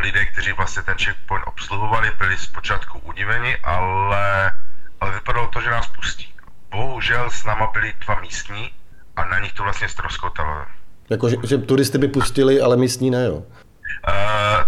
lidé, 0.00 0.26
kteří 0.26 0.52
vlastně 0.52 0.82
ten 0.82 0.94
checkpoint 0.98 1.44
obsluhovali, 1.46 2.12
byli 2.18 2.38
zpočátku 2.38 2.98
udiveni, 2.98 3.56
ale, 3.56 4.52
ale 5.00 5.14
vypadalo 5.14 5.46
to, 5.48 5.60
že 5.60 5.70
nás 5.70 5.86
pustí. 5.86 6.34
Bohužel 6.70 7.30
s 7.30 7.44
náma 7.44 7.70
byli 7.72 7.92
dva 8.04 8.20
místní 8.20 8.70
a 9.16 9.24
na 9.24 9.38
nich 9.38 9.52
to 9.52 9.62
vlastně 9.62 9.88
ztroskotalo. 9.88 10.66
Jako, 11.10 11.28
že, 11.28 11.36
že 11.44 11.58
turisty 11.58 11.98
by 11.98 12.08
pustili, 12.08 12.60
ale 12.60 12.76
místní 12.76 13.10
ne, 13.10 13.24
jo? 13.24 13.34
Uh, 13.34 13.44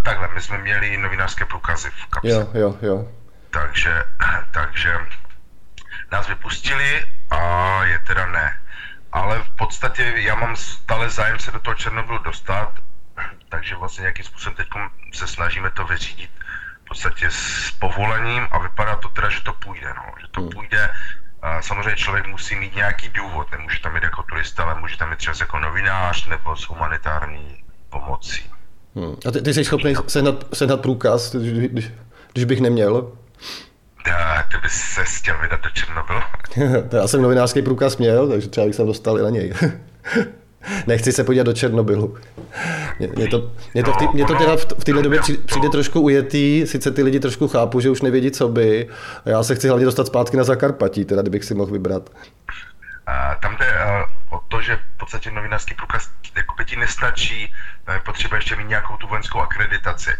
takhle, 0.02 0.28
my 0.34 0.40
jsme 0.40 0.58
měli 0.58 0.96
novinářské 0.96 1.44
průkazy 1.44 1.90
v 1.90 2.06
kapse. 2.06 2.28
Jo, 2.28 2.48
jo, 2.54 2.78
jo. 2.82 3.08
Takže, 3.50 4.04
takže 4.50 4.98
nás 6.12 6.28
vypustili 6.28 7.06
a 7.30 7.40
je 7.84 7.98
teda 8.06 8.26
ne. 8.26 8.60
Ale 9.12 9.42
v 9.42 9.50
podstatě 9.50 10.12
já 10.16 10.34
mám 10.34 10.56
stále 10.56 11.10
zájem 11.10 11.38
se 11.38 11.50
do 11.50 11.60
toho 11.60 11.74
Černobylu 11.74 12.18
dostat, 12.18 12.72
takže 13.48 13.76
vlastně 13.76 14.02
nějakým 14.02 14.24
způsobem 14.24 14.56
teď 14.56 14.68
se 15.12 15.26
snažíme 15.26 15.70
to 15.70 15.84
vyřídit 15.84 16.30
v 16.84 16.88
podstatě 16.88 17.26
s 17.30 17.70
povolením 17.70 18.48
a 18.50 18.58
vypadá 18.58 18.96
to 18.96 19.08
teda, 19.08 19.30
že 19.30 19.40
to 19.40 19.52
půjde, 19.52 19.88
no. 19.96 20.02
že 20.20 20.26
to 20.30 20.40
hmm. 20.40 20.50
půjde. 20.50 20.90
A 21.42 21.62
samozřejmě 21.62 21.96
člověk 21.96 22.26
musí 22.26 22.56
mít 22.56 22.74
nějaký 22.74 23.08
důvod, 23.08 23.50
nemůže 23.50 23.80
tam 23.80 23.94
jít 23.94 24.02
jako 24.02 24.22
turista, 24.22 24.62
ale 24.62 24.80
může 24.80 24.96
tam 24.96 25.10
jít 25.10 25.16
třeba 25.16 25.36
jako 25.40 25.58
novinář 25.58 26.26
nebo 26.26 26.56
s 26.56 26.68
humanitární 26.68 27.64
pomocí. 27.90 28.50
Hmm. 28.94 29.16
A 29.28 29.30
ty, 29.30 29.42
ty 29.42 29.54
jsi 29.54 29.64
schopný 29.64 29.94
sehnat, 30.08 30.44
sehnat 30.54 30.80
průkaz, 30.80 31.34
když, 31.34 31.68
když, 31.68 31.90
když 32.32 32.44
bych 32.44 32.60
neměl? 32.60 33.12
Já, 34.06 34.44
ty 34.50 34.56
bys 34.62 34.72
se 34.72 35.04
chtěl 35.04 35.38
vydat 35.40 35.60
do 35.60 35.70
Černobylu. 35.70 36.20
Já 36.92 37.08
jsem 37.08 37.22
novinářský 37.22 37.62
průkaz 37.62 37.96
měl, 37.96 38.28
takže 38.28 38.48
třeba 38.48 38.66
bych 38.66 38.74
se 38.74 38.84
dostal 38.84 39.18
i 39.18 39.22
na 39.22 39.30
něj. 39.30 39.52
Nechci 40.86 41.12
se 41.12 41.24
podívat 41.24 41.44
do 41.44 41.52
Černobylu. 41.52 42.16
Mě, 42.98 43.28
to, 43.28 43.52
mě 43.74 43.82
to, 43.84 43.92
v 43.92 43.96
tý, 43.96 44.08
mě 44.14 44.24
to 44.24 44.34
teda 44.34 44.56
v, 44.56 44.64
této 44.64 45.02
době 45.02 45.20
přijde 45.46 45.68
trošku 45.68 46.00
ujetý, 46.00 46.66
sice 46.66 46.90
ty 46.90 47.02
lidi 47.02 47.20
trošku 47.20 47.48
chápu, 47.48 47.80
že 47.80 47.90
už 47.90 48.02
nevědí, 48.02 48.30
co 48.30 48.48
by. 48.48 48.88
A 49.24 49.30
já 49.30 49.42
se 49.42 49.54
chci 49.54 49.68
hlavně 49.68 49.84
dostat 49.84 50.06
zpátky 50.06 50.36
na 50.36 50.44
Zakarpatí, 50.44 51.04
teda 51.04 51.22
kdybych 51.22 51.44
si 51.44 51.54
mohl 51.54 51.72
vybrat. 51.72 52.10
A 53.06 53.34
tam 53.34 53.56
jde 53.56 53.66
uh, 53.66 54.38
o 54.38 54.42
to, 54.48 54.62
že 54.62 54.76
v 54.76 54.98
podstatě 54.98 55.30
novinářský 55.30 55.74
průkaz 55.74 56.10
jako 56.36 56.64
ti 56.64 56.76
nestačí, 56.76 57.52
je 57.92 58.00
potřeba 58.04 58.36
ještě 58.36 58.56
mít 58.56 58.68
nějakou 58.68 58.96
tu 58.96 59.06
vojenskou 59.06 59.40
akreditaci. 59.40 60.10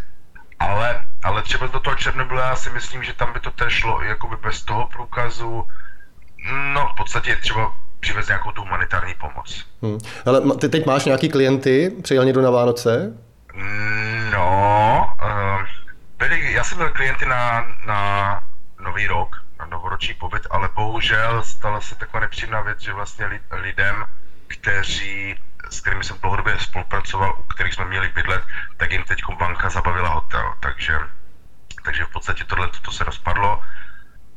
Ale, 0.59 1.05
ale 1.23 1.43
třeba 1.43 1.67
do 1.67 1.81
toho 1.81 1.97
Černobyla 1.97 2.47
já 2.47 2.57
si 2.57 2.71
myslím, 2.71 3.03
že 3.03 3.13
tam 3.13 3.33
by 3.33 3.41
to 3.41 3.51
tež 3.51 3.73
šlo 3.73 4.03
jakoby 4.03 4.37
bez 4.37 4.63
toho 4.63 4.87
průkazu. 4.87 5.65
No, 6.73 6.89
v 6.93 6.97
podstatě 6.97 7.31
je 7.31 7.37
třeba 7.37 7.73
přivez 8.01 8.29
nějakou 8.29 8.53
tu 8.53 8.61
humanitární 8.61 9.15
pomoc. 9.15 9.67
Hmm. 9.83 9.99
Ale 10.27 10.57
ty 10.57 10.69
teď 10.69 10.87
máš 10.87 11.05
nějaký 11.05 11.29
klienty? 11.29 11.93
Přijel 12.03 12.25
někdo 12.25 12.43
na 12.43 12.51
Vánoce? 12.51 13.13
No, 14.33 15.07
uh, 15.23 15.67
byli, 16.19 16.53
já 16.53 16.65
jsem 16.65 16.79
měl 16.79 16.91
klienty 16.91 17.27
na, 17.27 17.67
na 17.87 18.41
Nový 18.81 19.07
rok, 19.07 19.37
na 19.59 19.67
novoroční 19.67 20.15
pobyt, 20.15 20.47
ale 20.51 20.69
bohužel 20.75 21.43
stala 21.43 21.81
se 21.81 21.95
taková 21.95 22.21
nepříjemná 22.21 22.61
věc, 22.61 22.81
že 22.81 22.93
vlastně 22.93 23.27
lidem, 23.51 24.05
kteří 24.47 25.35
s 25.71 25.81
kterými 25.81 26.05
jsem 26.05 26.17
dlouhodobě 26.21 26.59
spolupracoval, 26.59 27.35
u 27.41 27.43
kterých 27.43 27.75
jsme 27.75 27.85
měli 27.85 28.09
bydlet, 28.15 28.43
tak 28.77 28.93
jim 28.93 29.03
teď 29.09 29.21
banka 29.39 29.71
zabavila 29.71 30.09
hotel. 30.09 30.55
Takže, 30.61 30.99
takže 31.85 32.05
v 32.05 32.13
podstatě 32.13 32.45
tohle 32.45 32.69
to 32.85 32.93
se 32.93 33.05
rozpadlo 33.05 33.63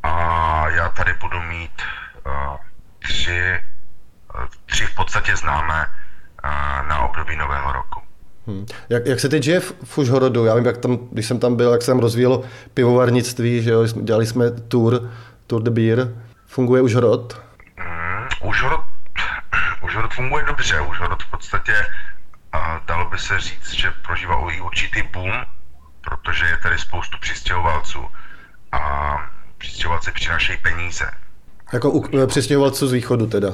a 0.03 0.69
já 0.69 0.89
tady 0.89 1.13
budu 1.13 1.41
mít 1.41 1.81
uh, 2.25 2.55
tři, 2.99 3.59
uh, 4.35 4.45
tři 4.65 4.85
v 4.85 4.95
podstatě 4.95 5.35
známé 5.35 5.85
uh, 5.85 6.87
na 6.87 6.99
období 6.99 7.35
nového 7.35 7.71
roku. 7.71 8.01
Hmm. 8.47 8.65
Jak, 8.89 9.05
jak 9.05 9.19
se 9.19 9.29
teď 9.29 9.43
žije 9.43 9.59
v, 9.59 9.73
v 9.83 9.97
Užhorodu? 9.97 10.45
Já 10.45 10.55
vím, 10.55 10.65
jak 10.65 10.77
tam, 10.77 10.97
když 11.11 11.25
jsem 11.25 11.39
tam 11.39 11.55
byl, 11.55 11.71
jak 11.71 11.81
jsem 11.81 11.99
rozvíjel 11.99 12.41
pivovarnictví, 12.73 13.61
že 13.61 13.71
jo, 13.71 13.87
dělali 13.87 14.25
jsme 14.25 14.51
tour, 14.51 15.11
Tour 15.47 15.63
de 15.63 15.71
Beer. 15.71 16.07
Funguje 16.45 16.81
Užhorod? 16.81 17.41
Hmm, 17.77 18.27
Užhorod 18.41 18.88
Užhorod 19.99 20.13
funguje 20.13 20.45
dobře, 20.47 20.81
Užhorod 20.81 21.23
v 21.23 21.31
podstatě 21.31 21.73
a 22.51 22.81
dalo 22.87 23.09
by 23.09 23.17
se 23.17 23.39
říct, 23.39 23.73
že 23.73 23.87
prožívá 24.05 24.35
i 24.53 24.61
určitý 24.61 25.01
boom, 25.13 25.31
protože 26.01 26.45
je 26.45 26.57
tady 26.63 26.77
spoustu 26.77 27.17
přistěhovalců 27.21 27.99
a 28.71 28.79
přistěhovalci 29.57 30.11
přinášejí 30.11 30.57
peníze. 30.63 31.05
Jako 31.73 31.91
u 31.91 32.27
přistěhovalců 32.27 32.87
z 32.87 32.93
východu 32.93 33.27
teda? 33.27 33.49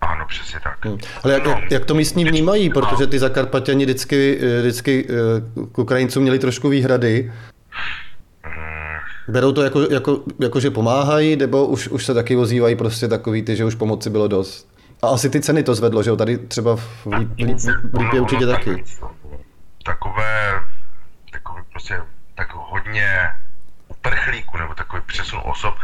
Ano, 0.00 0.26
přesně 0.28 0.60
tak. 0.60 0.84
Hmm. 0.84 0.98
Ale 1.24 1.32
jak, 1.32 1.46
no, 1.46 1.60
jak, 1.70 1.84
to 1.84 1.94
místní 1.94 2.24
vnímají, 2.24 2.70
protože 2.70 3.06
ty 3.06 3.18
Zakarpatěni 3.18 3.84
vždycky, 3.84 4.38
vždycky 4.60 5.08
eh, 5.10 5.66
k 5.72 5.78
Ukrajincům 5.78 6.22
měli 6.22 6.38
trošku 6.38 6.68
výhrady. 6.68 7.32
Hmm. 8.42 8.98
Berou 9.28 9.52
to 9.52 9.62
jako, 9.62 9.80
jako, 9.80 10.20
jako, 10.40 10.60
že 10.60 10.70
pomáhají, 10.70 11.36
nebo 11.36 11.66
už, 11.66 11.88
už 11.88 12.04
se 12.06 12.14
taky 12.14 12.36
ozývají 12.36 12.76
prostě 12.76 13.08
takový 13.08 13.42
ty, 13.42 13.56
že 13.56 13.64
už 13.64 13.74
pomoci 13.74 14.10
bylo 14.10 14.28
dost? 14.28 14.67
A 15.02 15.08
asi 15.08 15.30
ty 15.30 15.40
ceny 15.40 15.62
to 15.62 15.74
zvedlo, 15.74 16.02
že 16.02 16.10
jo? 16.10 16.16
Tady 16.16 16.38
třeba 16.38 16.76
v, 16.76 17.06
Lípě 17.98 18.20
určitě 18.20 18.46
taky. 18.46 18.84
Takové, 19.84 20.60
takové 21.32 21.62
prostě 21.70 22.02
tak 22.34 22.52
hodně 22.54 23.30
uprchlíků 23.88 24.56
nebo 24.56 24.74
takový 24.74 25.02
přesun 25.06 25.40
osob 25.44 25.74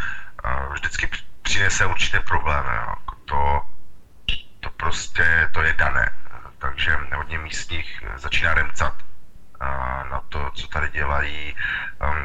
vždycky 0.72 1.08
přinese 1.42 1.86
určité 1.86 2.20
problémy. 2.20 2.68
Jako 2.68 3.14
to, 3.24 3.60
to 4.60 4.70
prostě 4.76 5.50
to 5.52 5.62
je 5.62 5.72
dané. 5.72 6.12
Takže 6.58 6.96
hodně 7.16 7.38
místních 7.38 8.02
začíná 8.16 8.54
remcat 8.54 8.94
na 10.10 10.22
to, 10.28 10.50
co 10.54 10.66
tady 10.68 10.90
dělají. 10.90 11.56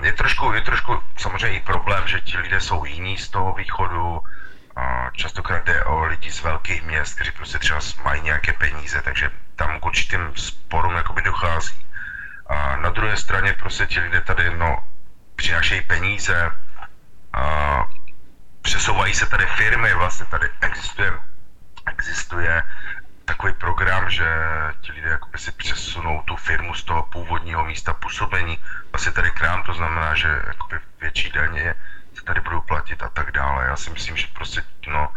Je 0.04 0.14
trošku, 0.14 0.54
je 0.54 0.62
trošku 0.62 1.00
samozřejmě 1.18 1.58
i 1.58 1.64
problém, 1.64 2.08
že 2.08 2.22
ti 2.22 2.38
lidé 2.38 2.62
jsou 2.62 2.86
jiní 2.86 3.18
z 3.18 3.30
toho 3.30 3.54
východu, 3.54 4.22
častokrát 5.14 5.66
jde 5.66 5.84
o 5.84 6.06
lidi 6.06 6.32
z 6.32 6.42
velkých 6.42 6.84
měst, 6.84 7.16
kteří 7.16 7.32
prostě 7.32 7.60
třeba 7.60 7.80
mají 8.04 8.22
nějaké 8.22 8.54
peníze, 8.54 9.02
takže 9.02 9.32
tam 9.56 9.80
k 9.80 9.86
určitým 9.86 10.36
sporům 10.36 10.96
jakoby 10.96 11.22
dochází. 11.22 11.86
A 12.48 12.76
na 12.76 12.90
druhé 12.90 13.18
straně 13.18 13.54
prostě 13.54 13.86
ti 13.86 14.00
lidé 14.00 14.22
tady 14.22 14.58
no, 14.58 14.84
přinášejí 15.36 15.82
peníze, 15.82 16.52
a 17.34 17.86
přesouvají 18.62 19.14
se 19.14 19.26
tady 19.26 19.46
firmy, 19.46 19.94
vlastně 19.94 20.26
tady 20.26 20.50
existuje, 20.62 21.14
existuje 21.86 22.64
takový 23.26 23.54
program, 23.54 24.10
že 24.10 24.28
ti 24.82 24.92
lidé 24.92 25.10
jakoby 25.10 25.38
si 25.38 25.52
přesunou 25.52 26.22
tu 26.22 26.36
firmu 26.36 26.74
z 26.74 26.84
toho 26.84 27.04
původního 27.04 27.66
místa 27.66 27.94
působení 27.94 28.58
vlastně 28.92 29.12
tady 29.12 29.32
k 29.32 29.42
nám, 29.42 29.64
to 29.64 29.74
znamená, 29.74 30.16
že 30.16 30.42
jakoby 30.48 30.80
větší 31.02 31.32
daně 31.32 31.76
tady 32.24 32.42
budou 32.42 32.62
platit 32.62 33.04
a 33.04 33.10
tak 33.10 33.32
dále. 33.32 33.66
Já 33.66 33.76
si 33.76 33.90
myslím, 33.90 34.18
že 34.18 34.28
prostě 34.34 34.64
no, 34.88 35.14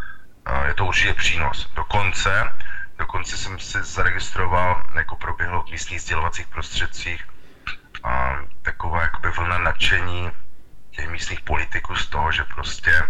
je 0.66 0.74
to 0.74 0.84
určitě 0.84 1.14
přínos. 1.14 1.70
Dokonce, 1.74 2.52
dokonce 2.98 3.36
jsem 3.36 3.58
si 3.58 3.82
zaregistroval, 3.82 4.86
jako 4.94 5.16
proběhlo 5.16 5.62
v 5.62 5.70
místních 5.70 6.02
sdělovacích 6.02 6.46
prostředcích 6.46 7.28
a 8.04 8.36
taková 8.62 9.02
jakoby 9.02 9.30
vlna 9.30 9.58
nadšení 9.58 10.30
těch 10.90 11.08
místních 11.08 11.40
politiků 11.40 11.96
z 11.96 12.06
toho, 12.06 12.32
že 12.32 12.44
prostě 12.44 13.02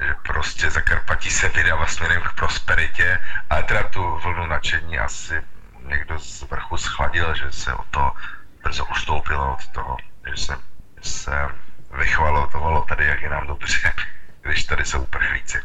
že 0.00 0.14
prostě 0.22 0.70
Zakarpatí 0.70 1.30
se 1.30 1.48
vydává 1.48 1.86
směrem 1.86 2.22
k 2.22 2.32
prosperitě, 2.32 3.20
ale 3.50 3.62
teda 3.62 3.82
tu 3.82 4.18
vlnu 4.18 4.46
nadšení 4.46 4.98
asi 4.98 5.42
někdo 5.82 6.18
z 6.18 6.42
vrchu 6.42 6.76
schladil, 6.76 7.34
že 7.34 7.52
se 7.52 7.74
o 7.74 7.84
to 7.90 8.12
brzo 8.62 8.84
ustoupilo 8.84 9.54
od 9.54 9.68
toho, 9.68 9.96
že 10.30 10.36
se, 10.36 10.56
že 11.02 11.10
se 11.10 11.48
vychvalovalo 11.98 12.84
tady, 12.88 13.04
jak 13.04 13.22
je 13.22 13.30
nám 13.30 13.46
dobře, 13.46 13.92
když 14.42 14.64
tady 14.64 14.84
jsou 14.84 15.02
uprchlíci. 15.02 15.58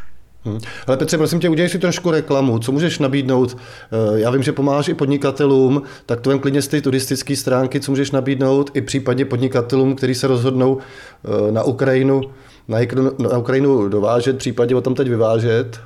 Hmm. 0.46 0.58
Ale 0.86 0.96
Petře, 0.96 1.18
prosím 1.18 1.40
tě, 1.40 1.48
udělej 1.48 1.68
si 1.68 1.78
trošku 1.78 2.10
reklamu. 2.10 2.58
Co 2.58 2.72
můžeš 2.72 2.98
nabídnout? 2.98 3.56
Eh, 3.56 4.20
já 4.20 4.30
vím, 4.30 4.42
že 4.42 4.52
pomáháš 4.52 4.88
i 4.88 4.94
podnikatelům, 4.94 5.82
tak 6.06 6.20
to 6.20 6.30
jen 6.30 6.38
klidně 6.38 6.62
z 6.62 6.68
té 6.68 6.80
turistické 6.80 7.36
stránky, 7.36 7.80
co 7.80 7.92
můžeš 7.92 8.10
nabídnout 8.10 8.70
i 8.74 8.80
případně 8.80 9.24
podnikatelům, 9.24 9.96
kteří 9.96 10.14
se 10.14 10.26
rozhodnou 10.26 10.78
eh, 10.78 11.52
na 11.52 11.62
Ukrajinu, 11.62 12.20
na, 12.68 12.78
na 13.18 13.38
Ukrajinu 13.38 13.88
dovážet, 13.88 14.38
případně 14.38 14.76
o 14.76 14.80
tom 14.80 14.94
teď 14.94 15.08
vyvážet? 15.08 15.80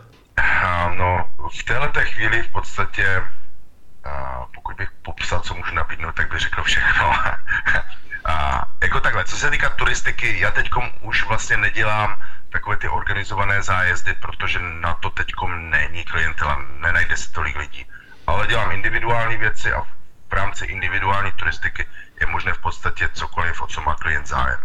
No, 0.99 1.25
v 1.61 1.65
této 1.65 2.01
chvíli 2.01 2.43
v 2.43 2.53
podstatě, 2.53 3.05
pokud 4.55 4.77
bych 4.77 4.89
popsal, 5.03 5.41
co 5.41 5.55
můžu 5.55 5.75
nabídnout, 5.75 6.15
tak 6.15 6.31
bych 6.31 6.41
řekl 6.41 6.63
všechno. 6.63 7.07
A 8.31 8.67
jako 8.83 9.01
takhle, 9.01 9.25
co 9.25 9.37
se 9.37 9.51
týká 9.51 9.71
turistiky, 9.71 10.41
já 10.41 10.51
teď 10.51 10.71
už 11.01 11.27
vlastně 11.27 11.57
nedělám 11.57 12.23
takové 12.53 12.77
ty 12.77 12.89
organizované 12.89 13.63
zájezdy, 13.63 14.15
protože 14.15 14.59
na 14.59 14.95
to 14.95 15.11
teď 15.11 15.33
není 15.57 16.05
klientela, 16.05 16.63
nenajde 16.79 17.17
se 17.17 17.33
tolik 17.33 17.57
lidí. 17.57 17.87
Ale 18.27 18.47
dělám 18.47 18.71
individuální 18.71 19.37
věci 19.37 19.73
a 19.73 19.83
v 20.29 20.33
rámci 20.33 20.65
individuální 20.65 21.33
turistiky 21.33 21.87
je 22.21 22.27
možné 22.27 22.53
v 22.53 22.59
podstatě 22.59 23.09
cokoliv, 23.13 23.63
o 23.63 23.67
co 23.67 23.81
má 23.81 23.95
klient 23.95 24.27
zájem. 24.27 24.61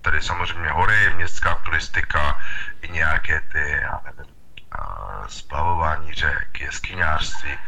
Tady 0.00 0.22
samozřejmě 0.22 0.70
hory, 0.70 1.14
městská 1.14 1.54
turistika, 1.54 2.40
i 2.82 2.88
nějaké 2.88 3.40
ty, 3.52 3.70
já 3.82 4.00
nevím, 4.04 4.34
splavování 5.28 6.14
řek, 6.14 6.60
jeskyňářství, 6.60 7.58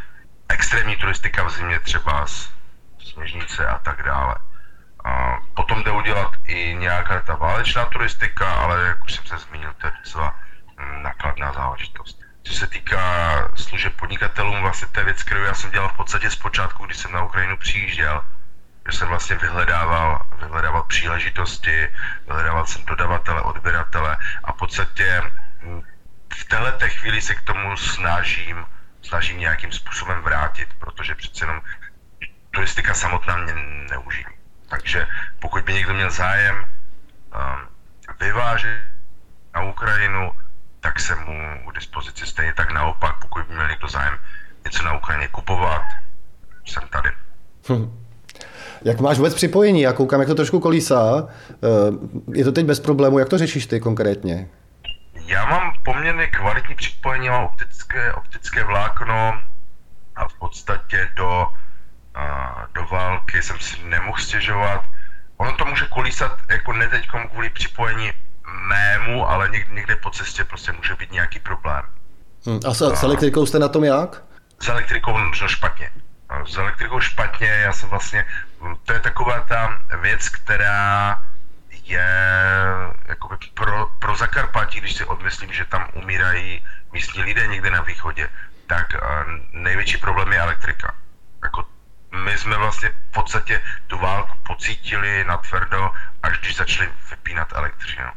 extrémní 0.48 0.96
turistika 0.96 1.44
v 1.44 1.50
zimě 1.50 1.78
třeba 1.80 2.26
sněžnice 2.98 3.66
a 3.66 3.78
tak 3.78 4.02
dále. 4.02 4.34
A 5.04 5.38
potom 5.54 5.84
jde 5.84 5.90
udělat 5.90 6.32
i 6.46 6.74
nějaká 6.74 7.20
ta 7.20 7.34
válečná 7.34 7.84
turistika, 7.84 8.54
ale 8.54 8.86
jak 8.86 9.04
už 9.04 9.12
jsem 9.12 9.26
se 9.26 9.38
zmínil, 9.38 9.74
to 9.78 9.86
je 9.86 9.92
docela 10.04 10.34
mm, 10.78 11.02
nákladná 11.02 11.52
záležitost. 11.52 12.20
co 12.42 12.54
se 12.54 12.66
týká 12.66 13.48
služeb 13.54 13.96
podnikatelům, 13.96 14.60
vlastně 14.60 14.88
je 14.96 15.04
věc, 15.04 15.22
kterou 15.22 15.42
já 15.42 15.54
jsem 15.54 15.70
dělal 15.70 15.88
v 15.88 15.96
podstatě 15.96 16.30
zpočátku, 16.30 16.86
když 16.86 16.96
jsem 16.96 17.12
na 17.12 17.24
Ukrajinu 17.24 17.56
přijížděl, 17.56 18.22
že 18.86 18.98
jsem 18.98 19.08
vlastně 19.08 19.36
vyhledával, 19.36 20.26
vyhledával 20.38 20.82
příležitosti, 20.82 21.88
vyhledával 22.26 22.66
jsem 22.66 22.84
dodavatele, 22.84 23.42
odběratele 23.42 24.16
a 24.44 24.52
v 24.52 24.56
podstatě 24.56 25.22
hm, 25.62 25.82
v 26.34 26.44
této 26.44 26.88
chvíli 26.88 27.20
se 27.22 27.34
k 27.34 27.42
tomu 27.42 27.76
snažím, 27.76 28.66
snažím 29.02 29.38
nějakým 29.38 29.72
způsobem 29.72 30.22
vrátit, 30.22 30.68
protože 30.78 31.14
přece 31.14 31.44
jenom 31.44 31.60
turistika 32.50 32.94
samotná 32.94 33.36
mě 33.36 33.54
neuživí. 33.90 34.43
Takže 34.74 35.06
pokud 35.38 35.64
by 35.64 35.72
někdo 35.72 35.94
měl 35.94 36.10
zájem 36.10 36.56
um, 36.56 37.60
vyvážet 38.20 38.80
na 39.54 39.62
Ukrajinu, 39.62 40.32
tak 40.80 41.00
jsem 41.00 41.18
mu 41.18 41.70
k 41.70 41.74
dispozici 41.74 42.26
stejně 42.26 42.52
tak 42.54 42.72
naopak, 42.72 43.14
pokud 43.22 43.46
by 43.46 43.54
měl 43.54 43.68
někdo 43.68 43.88
zájem 43.88 44.18
něco 44.64 44.82
na 44.82 44.96
Ukrajině 44.96 45.28
kupovat, 45.28 45.82
jsem 46.66 46.82
tady. 46.88 47.10
Hm. 47.68 48.04
Jak 48.84 49.00
máš 49.00 49.16
vůbec 49.16 49.34
připojení? 49.34 49.80
Já 49.80 49.92
koukám, 49.92 50.20
jak 50.20 50.28
to 50.28 50.34
trošku 50.34 50.60
kolísá. 50.60 51.28
Eh, 51.50 51.58
je 52.34 52.44
to 52.44 52.52
teď 52.52 52.66
bez 52.66 52.80
problému. 52.80 53.18
Jak 53.18 53.28
to 53.28 53.38
řešíš 53.38 53.66
ty 53.66 53.80
konkrétně? 53.80 54.48
Já 55.26 55.46
mám 55.46 55.72
poměrně 55.84 56.26
kvalitní 56.26 56.74
připojení, 56.74 57.28
mám 57.28 57.44
optické, 57.44 58.12
optické 58.12 58.64
vlákno 58.64 59.40
a 60.16 60.28
v 60.28 60.38
podstatě 60.38 61.08
do, 61.16 61.46
do 62.74 62.86
války 62.86 63.42
jsem 63.42 63.58
si 63.60 63.82
nemohl 63.84 64.18
stěžovat. 64.18 64.84
Ono 65.36 65.52
to 65.52 65.64
může 65.64 65.86
kolísat 65.86 66.38
jako 66.48 66.72
ne 66.72 66.88
teď 66.88 67.08
kvůli 67.30 67.50
připojení 67.50 68.12
mému, 68.68 69.28
ale 69.28 69.48
někde, 69.48 69.74
někde 69.74 69.96
po 69.96 70.10
cestě 70.10 70.44
prostě 70.44 70.72
může 70.72 70.94
být 70.94 71.12
nějaký 71.12 71.38
problém. 71.38 71.82
Hmm. 72.46 72.60
A 72.68 72.74
s, 72.74 72.82
a 72.82 72.96
s 72.96 73.02
elektrikou 73.02 73.46
jste 73.46 73.58
na 73.58 73.68
tom 73.68 73.84
jak? 73.84 74.22
S 74.60 74.68
elektrikou 74.68 75.18
no 75.18 75.48
špatně. 75.48 75.90
S 76.46 76.56
elektrikou 76.56 77.00
špatně, 77.00 77.48
já 77.48 77.72
jsem 77.72 77.88
vlastně, 77.88 78.24
to 78.84 78.92
je 78.92 79.00
taková 79.00 79.40
ta 79.40 79.80
věc, 80.00 80.28
která 80.28 81.22
je 81.84 82.08
jakoby 83.08 83.36
pro, 83.54 83.86
pro 83.98 84.16
Zakarpatí, 84.16 84.80
když 84.80 84.94
si 84.94 85.04
odmyslím, 85.04 85.52
že 85.52 85.64
tam 85.64 85.88
umírají 85.94 86.64
místní 86.92 87.22
lidé 87.22 87.46
někde 87.46 87.70
na 87.70 87.82
východě, 87.82 88.28
tak 88.66 88.86
největší 89.52 89.96
problém 89.96 90.32
je 90.32 90.38
elektrika. 90.38 90.94
Jako 91.42 91.64
my 92.24 92.38
jsme 92.38 92.58
vlastně 92.58 92.88
v 92.88 93.12
podstatě 93.12 93.60
tu 93.86 93.98
válku 93.98 94.32
pocítili 94.46 95.24
na 95.24 95.36
tvrdo, 95.36 95.90
až 96.22 96.38
když 96.38 96.56
začali 96.56 96.88
vypínat 97.10 97.48
elektřinu. 97.54 98.08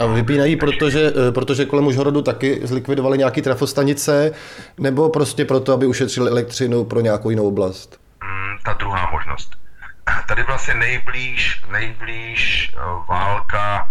A 0.00 0.06
vypínají, 0.06 0.56
protože, 0.56 1.12
eh, 1.28 1.32
protože 1.32 1.64
kolem 1.64 1.86
Užhorodu 1.86 2.22
taky 2.22 2.60
zlikvidovali 2.62 3.18
nějaký 3.18 3.42
trafostanice, 3.42 4.32
nebo 4.78 5.08
prostě 5.08 5.44
proto, 5.44 5.72
aby 5.72 5.86
ušetřili 5.86 6.30
elektřinu 6.30 6.84
pro 6.84 7.00
nějakou 7.00 7.30
jinou 7.30 7.48
oblast? 7.48 8.00
Mm, 8.24 8.58
ta 8.64 8.72
druhá 8.72 9.10
možnost. 9.10 9.56
Tady 10.28 10.42
vlastně 10.42 10.74
nejblíž, 10.74 11.62
nejblíž 11.70 12.72
eh, 12.74 12.80
válka 13.08 13.88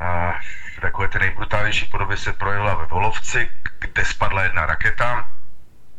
eh, 0.00 0.32
v 0.76 0.80
takové 0.80 1.08
té 1.08 1.18
nejbrutálnější 1.18 1.86
podobě 1.86 2.16
se 2.16 2.32
projevila 2.32 2.74
ve 2.74 2.86
Volovci, 2.86 3.48
kde 3.80 4.04
spadla 4.04 4.42
jedna 4.42 4.66
raketa, 4.66 5.28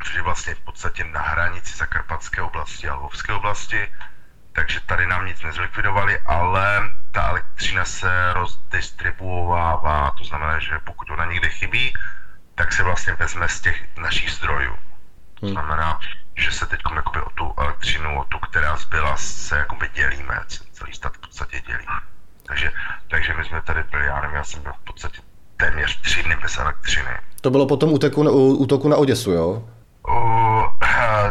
což 0.04 0.16
je 0.16 0.22
vlastně 0.22 0.56
v 0.56 0.60
podstatě 0.60 1.04
na 1.04 1.22
hranici 1.22 1.78
Zakarpatské 1.78 2.42
oblasti 2.42 2.90
a 2.90 2.96
Lvovské 2.96 3.34
oblasti 3.34 3.88
takže 4.54 4.80
tady 4.80 5.08
nám 5.08 5.26
nic 5.26 5.42
nezlikvidovali, 5.42 6.20
ale 6.26 6.92
ta 7.12 7.30
elektřina 7.30 7.86
se 7.86 8.34
rozdistribuovává, 8.34 10.12
to 10.18 10.24
znamená, 10.24 10.60
že 10.60 10.80
pokud 10.84 11.10
ona 11.10 11.26
někde 11.26 11.50
chybí, 11.50 11.94
tak 12.56 12.74
se 12.74 12.84
vlastně 12.84 13.14
vezme 13.14 13.50
z 13.50 13.62
těch 13.62 13.98
našich 13.98 14.32
zdrojů. 14.32 14.76
To 15.40 15.46
hmm. 15.46 15.54
znamená, 15.54 16.00
že 16.36 16.52
se 16.52 16.66
teď 16.66 16.80
o 17.26 17.30
tu 17.30 17.54
elektřinu, 17.58 18.20
o 18.20 18.24
tu, 18.24 18.40
která 18.40 18.78
zbyla, 18.78 19.18
se 19.18 19.58
jakoby 19.58 19.90
dělíme, 19.94 20.40
celý 20.72 20.94
stát 20.94 21.14
v 21.14 21.20
podstatě 21.20 21.62
dělí. 21.68 21.86
Takže, 22.44 22.72
takže 23.08 23.34
my 23.34 23.46
jsme 23.46 23.62
tady 23.62 23.84
byli, 23.84 24.06
já 24.06 24.22
nevím, 24.22 24.36
já 24.36 24.44
jsem 24.44 24.64
byl 24.64 24.74
v 24.74 24.84
podstatě 24.84 25.22
téměř 25.58 26.02
tři 26.02 26.24
dny 26.24 26.36
bez 26.42 26.58
elektřiny. 26.58 27.10
To 27.42 27.50
bylo 27.50 27.68
potom 27.68 27.94
útoku 27.94 28.24
na, 28.24 28.32
útoku 28.32 28.88
na 28.88 28.98
Oděsu, 28.98 29.32
jo? 29.32 29.70
Uh, 30.08 30.64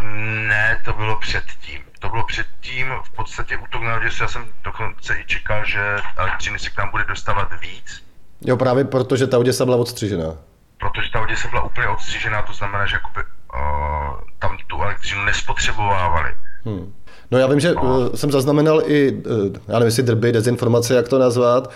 ne, 0.49 0.83
to 0.85 0.93
bylo 0.93 1.17
předtím 1.17 1.83
to 2.01 2.09
bylo 2.09 2.25
předtím 2.25 2.87
v 3.05 3.11
podstatě 3.11 3.57
útok 3.57 3.83
na 3.83 3.97
Oděsu. 3.97 4.23
Já 4.23 4.29
jsem 4.29 4.45
dokonce 4.65 5.19
i 5.21 5.25
čekal, 5.27 5.65
že 5.65 5.97
elektřiny 6.17 6.59
se 6.59 6.71
k 6.71 6.79
nám 6.79 6.91
bude 6.91 7.05
dostávat 7.05 7.61
víc. 7.61 8.05
Jo, 8.41 8.57
právě 8.57 8.85
protože 8.85 9.27
ta 9.27 9.39
Oděsa 9.39 9.65
byla 9.65 9.77
odstřižená. 9.77 10.37
Protože 10.79 11.11
ta 11.13 11.21
Oděsa 11.21 11.49
byla 11.49 11.63
úplně 11.63 11.89
odstřižená, 11.89 12.43
to 12.43 12.53
znamená, 12.53 12.87
že 12.87 12.97
jakoby, 12.97 13.21
uh, 13.55 14.21
tam 14.39 14.59
tu 14.67 14.83
elektřinu 14.83 15.25
nespotřebovávali. 15.25 16.35
Hmm. 16.65 16.95
No 17.31 17.39
já 17.39 17.47
vím, 17.47 17.61
že 17.61 17.75
no. 17.75 18.17
jsem 18.17 18.31
zaznamenal 18.31 18.83
i, 18.87 19.23
eh, 19.27 19.61
já 19.69 19.75
nevím, 19.75 19.87
jestli 19.87 20.03
drby, 20.03 20.33
dezinformace, 20.33 20.95
jak 20.95 21.09
to 21.09 21.19
nazvat, 21.19 21.71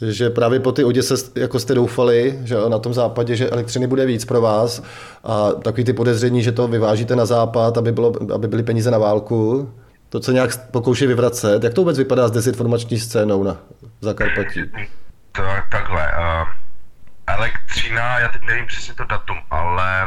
eh, 0.00 0.10
že 0.10 0.30
právě 0.30 0.60
po 0.60 0.72
ty 0.72 0.84
Oděse, 0.84 1.14
jako 1.34 1.58
jste 1.58 1.74
doufali, 1.74 2.38
že 2.44 2.56
na 2.68 2.78
tom 2.78 2.94
západě, 2.94 3.36
že 3.36 3.50
elektřiny 3.50 3.86
bude 3.86 4.06
víc 4.06 4.24
pro 4.24 4.40
vás 4.40 4.82
a 5.24 5.52
takový 5.52 5.84
ty 5.84 5.92
podezření, 5.92 6.42
že 6.42 6.52
to 6.52 6.68
vyvážíte 6.68 7.16
na 7.16 7.26
západ, 7.26 7.78
aby, 7.78 7.92
bylo, 7.92 8.12
aby 8.34 8.48
byly 8.48 8.62
peníze 8.62 8.90
na 8.90 8.98
válku, 8.98 9.70
to 10.08 10.22
se 10.22 10.32
nějak 10.32 10.70
pokouší 10.70 11.06
vyvracet. 11.06 11.64
Jak 11.64 11.74
to 11.74 11.80
vůbec 11.80 11.98
vypadá 11.98 12.28
s 12.28 12.30
dezinformační 12.30 12.98
scénou 12.98 13.42
na 13.42 13.56
Zakarpatí? 14.00 14.60
Tak, 15.32 15.64
takhle. 15.70 16.06
Uh, 16.06 16.48
elektřina, 17.26 18.18
já 18.18 18.28
teď 18.28 18.42
nevím 18.42 18.66
přesně 18.66 18.94
to 18.94 19.04
datum, 19.04 19.36
ale 19.50 20.06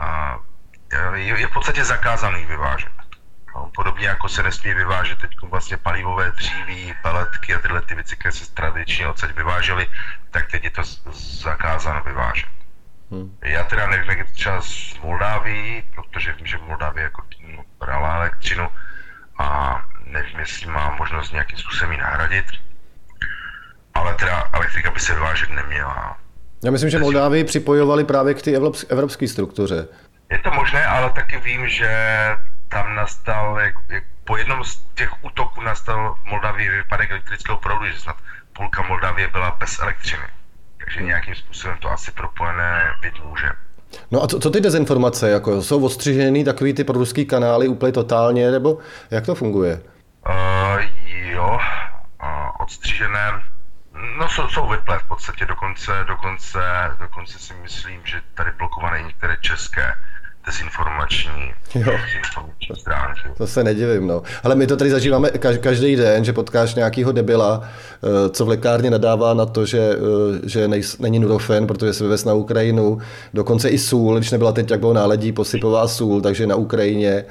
uh, 0.00 1.16
je, 1.16 1.40
je 1.40 1.46
v 1.46 1.54
podstatě 1.54 1.84
zakázaný 1.84 2.44
vyvážet. 2.44 2.97
No, 3.58 3.70
podobně 3.74 4.06
jako 4.06 4.28
se 4.28 4.42
nesmí 4.42 4.74
vyvážet 4.74 5.18
teď 5.18 5.30
vlastně 5.42 5.76
palivové 5.76 6.30
dříví, 6.30 6.94
peletky 7.02 7.54
a 7.54 7.58
tyhle 7.58 7.82
ty 7.82 7.94
věci, 7.94 8.16
které 8.16 8.32
se 8.32 8.54
tradičně 8.54 9.08
odsaď 9.08 9.36
vyvážely, 9.36 9.86
tak 10.30 10.50
teď 10.50 10.64
je 10.64 10.70
to 10.70 10.82
zakázáno 11.42 12.02
vyvážet. 12.04 12.48
Hmm. 13.10 13.36
Já 13.42 13.64
teda 13.64 13.86
nevím, 13.86 14.08
jak 14.08 14.18
je 14.18 14.24
to 14.24 14.32
třeba 14.32 14.60
z 14.60 14.98
Moldávii, 15.02 15.84
protože 15.94 16.32
vím, 16.32 16.46
že 16.46 16.58
Moldávie 16.58 17.04
jako 17.04 17.22
brala 17.80 18.16
elektřinu 18.16 18.68
a 19.38 19.78
nevím, 20.04 20.38
jestli 20.38 20.66
má 20.66 20.96
možnost 20.98 21.32
nějakým 21.32 21.58
způsobem 21.58 21.92
ji 21.92 21.98
nahradit, 21.98 22.46
ale 23.94 24.14
teda 24.14 24.48
elektrika 24.52 24.90
by 24.90 25.00
se 25.00 25.14
vyvážet 25.14 25.50
neměla. 25.50 26.16
Já 26.64 26.70
myslím, 26.70 26.90
že 26.90 26.98
Moldávii 26.98 27.44
připojovali 27.44 28.04
právě 28.04 28.34
k 28.34 28.42
té 28.42 28.50
evropské 28.88 29.28
struktuře. 29.28 29.88
Je 30.30 30.38
to 30.38 30.50
možné, 30.50 30.86
ale 30.86 31.10
taky 31.10 31.38
vím, 31.38 31.68
že 31.68 31.88
tam 32.68 32.94
nastal, 32.94 33.58
jak, 33.58 33.74
jak 33.88 34.04
po 34.24 34.36
jednom 34.36 34.64
z 34.64 34.82
těch 34.94 35.24
útoků 35.24 35.60
nastal 35.60 36.14
v 36.22 36.24
Moldavii 36.24 36.70
výpadek 36.70 37.10
elektrického 37.10 37.58
proudu, 37.58 37.86
že 37.86 38.00
snad 38.00 38.16
půlka 38.52 38.82
Moldavie 38.82 39.28
byla 39.28 39.56
bez 39.60 39.78
elektřiny. 39.80 40.22
Takže 40.84 41.02
nějakým 41.02 41.34
způsobem 41.34 41.76
to 41.80 41.90
asi 41.90 42.10
propojené 42.10 42.92
být 43.02 43.24
může. 43.24 43.48
No 44.10 44.22
a 44.22 44.26
co, 44.26 44.40
co 44.40 44.50
ty 44.50 44.60
dezinformace? 44.60 45.30
Jako, 45.30 45.62
jsou 45.62 45.84
ostřižený 45.84 46.44
takový 46.44 46.74
ty 46.74 46.84
proruský 46.84 47.26
kanály 47.26 47.68
úplně 47.68 47.92
totálně, 47.92 48.50
nebo 48.50 48.78
jak 49.10 49.26
to 49.26 49.34
funguje? 49.34 49.82
Uh, 50.28 50.82
jo, 51.08 51.60
uh, 52.22 52.28
odstřižené, 52.58 53.32
no 54.18 54.28
jsou, 54.28 54.48
jsou 54.48 54.68
vyplé 54.68 54.98
v 54.98 55.08
podstatě, 55.08 55.46
dokonce, 55.46 56.04
dokonce, 56.08 56.60
dokonce 57.00 57.38
si 57.38 57.54
myslím, 57.54 58.00
že 58.04 58.20
tady 58.34 58.50
blokované 58.58 59.02
některé 59.02 59.36
české 59.40 59.94
dezinformační, 60.48 61.52
jo. 61.74 61.92
dezinformační 61.92 62.76
stránky. 62.76 63.20
To 63.36 63.46
se 63.46 63.64
nedivím, 63.64 64.06
no. 64.06 64.22
Ale 64.44 64.54
my 64.54 64.66
to 64.66 64.76
tady 64.76 64.90
zažíváme 64.90 65.30
každý 65.60 65.96
den, 65.96 66.24
že 66.24 66.32
potkáš 66.32 66.74
nějakého 66.74 67.12
debila, 67.12 67.62
eh, 67.62 68.30
co 68.30 68.44
v 68.44 68.48
lékárně 68.48 68.90
nadává 68.90 69.34
na 69.34 69.46
to, 69.46 69.66
že, 69.66 69.78
eh, 69.78 70.48
že 70.48 70.68
nej, 70.68 70.82
není 70.98 71.18
nurofen, 71.18 71.66
protože 71.66 71.92
se 71.92 72.04
vyvez 72.04 72.24
na 72.24 72.34
Ukrajinu. 72.34 72.98
Dokonce 73.34 73.68
i 73.68 73.78
sůl, 73.78 74.16
když 74.16 74.30
nebyla 74.30 74.52
teď, 74.52 74.70
jak 74.70 74.80
bylo 74.80 74.92
náledí, 74.92 75.32
posypová 75.32 75.88
sůl, 75.88 76.20
takže 76.20 76.46
na 76.46 76.56
Ukrajině. 76.56 77.24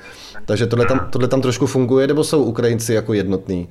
Takže 0.45 0.67
tohle 0.67 0.85
tam, 0.85 0.99
tohle 1.09 1.27
tam 1.27 1.41
trošku 1.41 1.67
funguje, 1.67 2.07
nebo 2.07 2.23
jsou 2.23 2.43
Ukrajinci 2.43 2.93
jako 2.93 3.13
jednotní? 3.13 3.69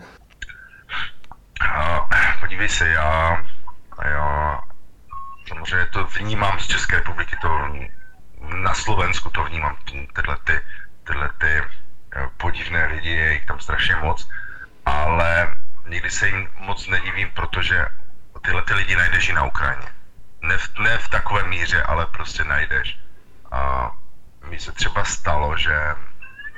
Podívej 2.40 2.68
se, 2.68 2.88
já, 2.88 3.36
já 4.04 4.58
samozřejmě 5.48 5.86
to 5.92 6.06
vnímám 6.18 6.58
z 6.58 6.66
České 6.66 6.96
republiky, 6.96 7.36
to 7.42 7.48
na 8.54 8.74
Slovensku 8.74 9.30
to 9.30 9.44
vnímám, 9.44 9.76
tyhle 10.14 10.36
ty, 10.44 10.60
tyhle 11.04 11.30
ty 11.38 11.46
eh, 11.46 12.28
podivné 12.36 12.86
lidi, 12.86 13.10
je 13.10 13.32
jich 13.32 13.46
tam 13.46 13.60
strašně 13.60 13.96
moc, 13.96 14.28
ale 14.86 15.56
nikdy 15.88 16.10
se 16.10 16.28
jim 16.28 16.48
moc 16.58 16.86
nedivím, 16.86 17.30
protože 17.30 17.86
tyhle 18.42 18.62
ty 18.62 18.74
lidi 18.74 18.96
najdeš 18.96 19.28
i 19.28 19.32
na 19.32 19.44
Ukrajině. 19.44 19.88
Ne 20.40 20.58
v, 20.58 20.78
ne 20.78 20.98
v 20.98 21.08
takové 21.08 21.44
míře, 21.44 21.82
ale 21.82 22.06
prostě 22.06 22.44
najdeš. 22.44 22.98
A 23.52 23.90
mi 24.48 24.58
se 24.58 24.72
třeba 24.72 25.04
stalo, 25.04 25.56
že 25.56 25.94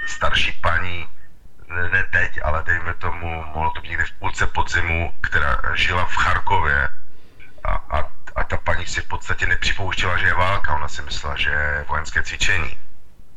starší 0.07 0.53
paní, 0.53 1.09
ne, 1.68 2.05
teď, 2.12 2.38
ale 2.42 2.62
dejme 2.62 2.94
tomu, 2.94 3.44
mohlo 3.44 3.70
to 3.70 3.81
být 3.81 3.88
někde 3.88 4.05
v 4.05 4.12
půlce 4.12 4.46
podzimu, 4.46 5.14
která 5.20 5.62
žila 5.74 6.05
v 6.05 6.16
Charkově 6.16 6.88
a, 7.64 7.70
a, 7.70 8.12
a 8.38 8.44
ta 8.44 8.57
paní 8.57 8.87
si 8.87 9.01
v 9.01 9.09
podstatě 9.09 9.46
nepřipouštěla, 9.46 10.18
že 10.18 10.27
je 10.27 10.35
válka, 10.35 10.74
ona 10.74 10.88
si 10.88 11.03
myslela, 11.03 11.37
že 11.37 11.51
je 11.51 11.85
vojenské 11.88 12.22
cvičení. 12.22 12.79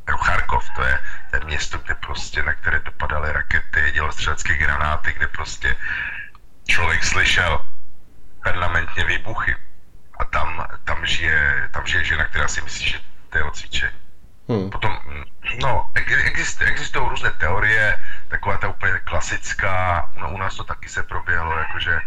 Jako 0.07 0.17
Charkov, 0.17 0.69
to 0.75 0.83
je, 0.83 0.99
to 1.29 1.35
je 1.35 1.45
město, 1.45 1.77
kde 1.77 1.95
prostě, 1.95 2.43
na 2.43 2.53
které 2.53 2.79
dopadaly 2.79 3.31
rakety, 3.31 3.91
dělostřelecké 3.91 4.53
granáty, 4.53 5.13
kde 5.13 5.27
prostě 5.27 5.75
člověk 6.67 7.03
slyšel 7.03 7.65
permanentně 8.43 9.05
výbuchy. 9.05 9.55
A 10.19 10.25
tam, 10.25 10.67
tam, 10.83 11.05
žije, 11.05 11.69
tam 11.71 11.85
žije 11.85 12.03
žena, 12.03 12.25
která 12.25 12.47
si 12.47 12.61
myslí, 12.61 12.85
že 12.85 12.99
to 13.29 13.37
je 13.37 13.43
cvičení. 13.53 13.97
Hmm. 14.49 14.69
Potom, 14.69 14.99
no, 15.61 15.89
exist, 15.95 16.61
existují 16.61 17.09
různé 17.09 17.31
teorie, 17.31 17.97
taková 18.27 18.57
ta 18.57 18.67
úplně 18.67 18.99
klasická, 19.03 20.11
no 20.15 20.31
u 20.31 20.37
nás 20.37 20.55
to 20.55 20.63
taky 20.63 20.89
se 20.89 21.03
proběhlo, 21.03 21.57
jakože 21.57 21.99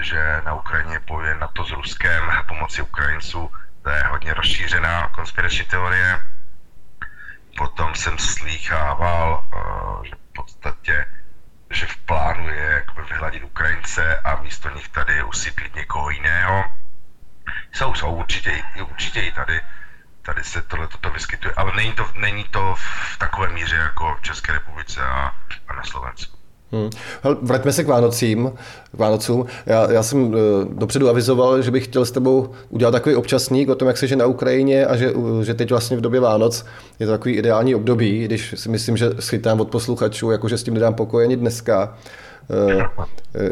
že 0.00 0.42
na 0.44 0.54
Ukrajině 0.54 1.00
bojuje 1.00 1.34
NATO 1.34 1.64
s 1.64 1.70
Ruskem 1.70 2.32
pomocí 2.48 2.82
Ukrajinců, 2.82 3.50
to 3.82 3.90
je 3.90 4.02
hodně 4.02 4.34
rozšířená 4.34 5.08
konspirační 5.08 5.64
teorie. 5.64 6.20
Potom 7.56 7.94
jsem 7.94 8.18
slýchával, 8.18 9.44
uh, 9.54 10.04
že 10.04 10.14
v 10.14 10.32
podstatě 10.32 11.06
že 11.70 11.86
v 11.86 11.96
plánu 11.96 12.48
je 12.48 12.84
vyhladit 13.08 13.44
Ukrajince 13.44 14.18
a 14.18 14.42
místo 14.42 14.70
nich 14.70 14.88
tady 14.88 15.22
usídlit 15.22 15.74
někoho 15.74 16.10
jiného. 16.10 16.64
Jsou, 17.72 17.94
jsou 17.94 18.14
určitě, 18.14 18.62
určitě 18.90 19.20
i 19.20 19.32
tady 19.32 19.60
tady 20.22 20.44
se 20.44 20.62
tohle 20.62 20.88
toto 20.88 21.10
vyskytuje, 21.10 21.54
ale 21.56 21.72
není 21.76 21.92
to, 21.92 22.10
není 22.14 22.44
to 22.44 22.74
v 22.74 23.18
takové 23.18 23.48
míře 23.48 23.76
jako 23.76 24.14
v 24.14 24.22
České 24.22 24.52
republice 24.52 25.00
a, 25.00 25.34
a 25.68 25.72
na 25.72 25.84
Slovensku. 25.84 26.37
Hmm. 26.72 26.90
vraťme 27.42 27.72
se 27.72 27.84
k 27.84 27.86
Vánocím, 27.86 28.52
k 28.92 28.98
Vánocům. 28.98 29.46
Já, 29.66 29.92
já 29.92 30.02
jsem 30.02 30.22
uh, 30.22 30.34
dopředu 30.72 31.08
avizoval, 31.08 31.62
že 31.62 31.70
bych 31.70 31.84
chtěl 31.84 32.04
s 32.04 32.10
tebou 32.10 32.50
udělat 32.70 32.90
takový 32.90 33.14
občasník 33.14 33.68
o 33.68 33.74
tom, 33.74 33.88
jak 33.88 33.98
se 33.98 34.16
na 34.16 34.26
Ukrajině 34.26 34.86
a 34.86 34.96
že, 34.96 35.12
že 35.42 35.54
teď 35.54 35.70
vlastně 35.70 35.96
v 35.96 36.00
době 36.00 36.20
Vánoc 36.20 36.64
je 37.00 37.06
to 37.06 37.12
takový 37.12 37.34
ideální 37.34 37.74
období, 37.74 38.24
když 38.24 38.54
si 38.58 38.68
myslím, 38.68 38.96
že 38.96 39.10
schytám 39.18 39.60
od 39.60 39.70
posluchačů, 39.70 40.30
jakože 40.30 40.58
s 40.58 40.62
tím 40.62 40.74
nedám 40.74 40.94
pokoj 40.94 41.24
ani 41.24 41.36
dneska. 41.36 41.96
Uh, 42.66 42.82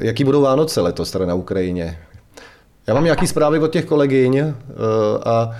jaký 0.01 0.25
budou 0.25 0.41
Vánoce 0.41 0.81
letos 0.81 1.11
tady 1.11 1.27
na 1.27 1.35
Ukrajině? 1.35 1.99
Já 2.87 2.95
mám 2.95 3.05
nějaký 3.05 3.27
zprávy 3.27 3.59
od 3.59 3.71
těch 3.71 3.85
kolegyň 3.85 4.55
a 5.25 5.51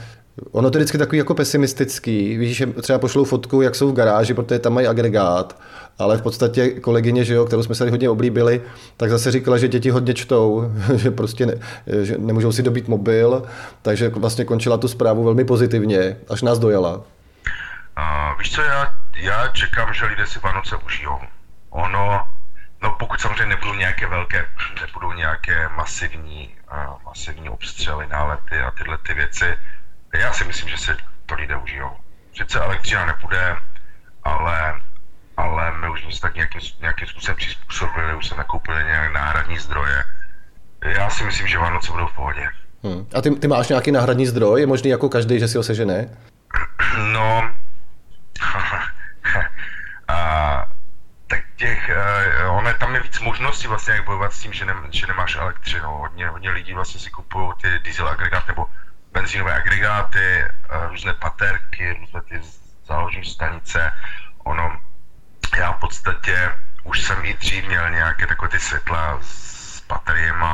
Ono 0.53 0.71
to 0.71 0.79
je 0.79 0.81
vždycky 0.81 0.99
takový 0.99 1.19
jako 1.19 1.35
pesimistický. 1.35 2.39
Víš, 2.39 2.57
že 2.57 2.67
třeba 2.67 2.99
pošlou 2.99 3.25
fotku, 3.25 3.63
jak 3.63 3.75
jsou 3.75 3.89
v 3.89 3.95
garáži, 3.95 4.35
protože 4.35 4.59
tam 4.59 4.73
mají 4.73 4.87
agregát, 4.87 5.59
ale 5.99 6.19
v 6.19 6.23
podstatě 6.23 6.71
kolegyně, 6.71 7.25
že 7.25 7.35
jo, 7.35 7.45
kterou 7.45 7.63
jsme 7.63 7.75
se 7.75 7.91
hodně 7.91 8.11
oblíbili, 8.11 8.63
tak 8.97 9.11
zase 9.11 9.31
říkala, 9.31 9.59
že 9.59 9.69
děti 9.69 9.91
hodně 9.91 10.15
čtou, 10.15 10.73
že 10.95 11.11
prostě 11.11 11.47
ne, 11.47 11.55
že 12.03 12.19
nemůžou 12.19 12.53
si 12.53 12.63
dobít 12.63 12.89
mobil, 12.89 13.43
takže 13.83 14.09
vlastně 14.09 14.45
končila 14.45 14.79
tu 14.79 14.89
zprávu 14.89 15.25
velmi 15.25 15.45
pozitivně, 15.45 16.17
až 16.31 16.43
nás 16.43 16.59
dojala. 16.59 16.97
Uh, 16.97 18.39
víš 18.39 18.53
co, 18.53 18.63
já, 18.63 18.95
já 19.17 19.49
čekám, 19.49 19.95
že 19.95 20.07
lidé 20.07 20.27
si 20.27 20.39
Vánoce 20.39 20.77
užijou. 20.77 21.19
Ono, 21.71 22.29
no 22.83 22.97
pokud 22.99 23.21
samozřejmě 23.21 23.47
nebudou 23.47 23.75
nějaké 23.75 24.07
velké, 24.07 24.47
nebudou 24.81 25.13
nějaké 25.13 25.69
masivní, 25.77 26.51
uh, 26.73 27.03
masivní 27.05 27.49
obstřely, 27.49 28.07
nálety 28.07 28.59
a 28.61 28.71
tyhle 28.71 28.99
ty 28.99 29.15
věci, 29.15 29.45
já 30.15 30.33
si 30.33 30.45
myslím, 30.45 30.69
že 30.69 30.77
se 30.77 30.97
to 31.27 31.35
lidé 31.35 31.57
užijou. 31.57 31.91
Sice 32.35 32.61
elektřina 32.61 33.07
nepůjde, 33.07 33.57
ale, 34.25 34.81
ale 35.37 35.79
my 35.79 35.91
už 35.91 36.01
jsme 36.01 36.21
tak 36.21 36.35
nějakým, 36.35 36.61
nějakým 36.81 37.09
způsobem 37.09 37.37
přizpůsobili, 37.37 38.15
už 38.15 38.27
se 38.27 38.35
nakoupili 38.35 38.85
nějaké 38.85 39.13
náhradní 39.13 39.59
zdroje. 39.59 40.05
Já 40.85 41.11
si 41.11 41.25
myslím, 41.25 41.47
že 41.47 41.59
Vánoce 41.59 41.93
budou 41.93 42.07
v 42.07 42.15
pohodě. 42.15 42.49
Hmm. 42.85 43.07
A 43.15 43.21
ty, 43.21 43.31
ty 43.31 43.49
máš 43.49 43.69
nějaký 43.69 43.93
náhradní 43.93 44.27
zdroj? 44.27 44.61
Je 44.61 44.67
možný 44.67 44.91
jako 44.91 45.09
každý, 45.09 45.39
že 45.39 45.49
si 45.49 45.57
ho 45.57 45.63
sežene? 45.63 46.09
No, 47.13 47.51
a, 50.09 50.67
tak 51.27 51.41
těch, 51.57 51.91
uh, 52.49 52.59
ono, 52.59 52.75
tam 52.75 52.95
je 52.95 53.01
víc 53.01 53.21
možností 53.21 53.67
vlastně, 53.67 53.95
jak 53.95 54.05
bojovat 54.05 54.33
s 54.33 54.41
tím, 54.41 54.53
že, 54.53 54.65
ne, 54.65 54.75
že 54.91 55.07
nemáš 55.07 55.37
elektřinu. 55.37 55.89
Hodně, 55.89 56.29
hodně 56.29 56.51
lidí 56.51 56.73
vlastně 56.73 57.01
si 57.01 57.11
kupují 57.11 57.53
ty 57.63 57.79
diesel 57.79 58.09
agregát 58.09 58.49
nebo 58.49 58.67
benzínové 59.13 59.55
agregáty, 59.55 60.19
eh, 60.19 60.89
různé 60.89 61.15
paterky, 61.15 61.97
různé 62.01 62.21
ty 62.29 62.41
záložní 62.87 63.25
stanice. 63.25 63.93
Ono, 64.45 64.81
já 65.57 65.73
v 65.73 65.81
podstatě 65.81 66.53
už 66.85 67.03
jsem 67.03 67.25
i 67.25 67.35
dřív 67.35 67.67
měl 67.67 67.91
nějaké 67.91 68.27
takové 68.27 68.49
ty 68.49 68.59
světla 68.61 69.19
s 69.23 69.83
bateriemi, 69.89 70.47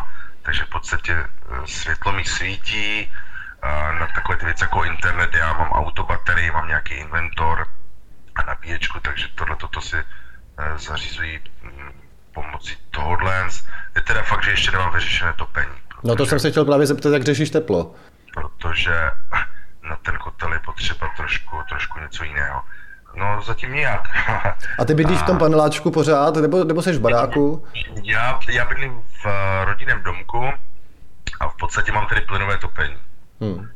takže 0.43 0.65
v 0.65 0.69
podstatě 0.69 1.13
eh, 1.13 1.67
světlo 1.67 2.13
mi 2.13 2.25
svítí, 2.25 3.13
eh, 3.63 3.99
na 3.99 4.07
takové 4.15 4.39
ty 4.39 4.45
věci 4.45 4.65
jako 4.65 4.85
internet, 4.85 5.35
já 5.35 5.53
mám 5.53 5.73
autobaterii, 5.73 6.51
mám 6.51 6.69
nějaký 6.69 6.95
inventor 6.95 7.67
a 8.35 8.43
nabíječku, 8.43 9.01
takže 9.01 9.29
tohle 9.35 9.57
toto 9.57 9.81
si 9.81 9.97
zařizují 10.77 11.41
hm, 11.63 11.93
pomocí 12.35 12.77
tohohle. 12.91 13.49
Je 13.95 14.01
teda 14.01 14.23
fakt, 14.23 14.45
že 14.45 14.51
ještě 14.51 14.71
nemám 14.71 14.93
vyřešené 14.93 15.33
topení. 15.33 15.75
No 16.05 16.17
to 16.17 16.27
jsem 16.27 16.39
se 16.39 16.51
chtěl 16.51 16.65
právě 16.65 16.87
zeptat, 16.87 17.13
jak 17.13 17.23
řešíš 17.23 17.51
teplo 17.51 17.95
protože 18.35 19.11
na 19.83 19.97
ten 19.97 20.19
kotel 20.19 20.53
je 20.53 20.59
potřeba 20.59 21.09
trošku, 21.17 21.57
trošku 21.69 22.01
něco 22.01 22.25
jiného. 22.25 22.63
No 23.15 23.43
zatím 23.43 23.73
nijak. 23.73 24.09
A 24.79 24.85
ty 24.85 24.95
bydlíš 24.95 25.19
v 25.19 25.27
tom 25.27 25.39
paneláčku 25.39 25.91
pořád, 25.91 26.37
nebo, 26.37 26.65
nebo 26.65 26.83
jsi 26.83 26.93
v 26.93 27.01
baráku? 27.01 27.67
Já, 28.03 28.41
já 28.51 28.65
bydlím 28.65 29.03
v 29.23 29.27
eh, 29.27 29.65
rodinném 29.65 30.03
domku 30.03 30.53
a 31.41 31.49
v 31.49 31.57
podstatě 31.57 31.93
mám 31.93 32.07
tady 32.07 32.21
plynové 32.21 32.59
topení. 32.59 32.97
Hmm. 33.41 33.69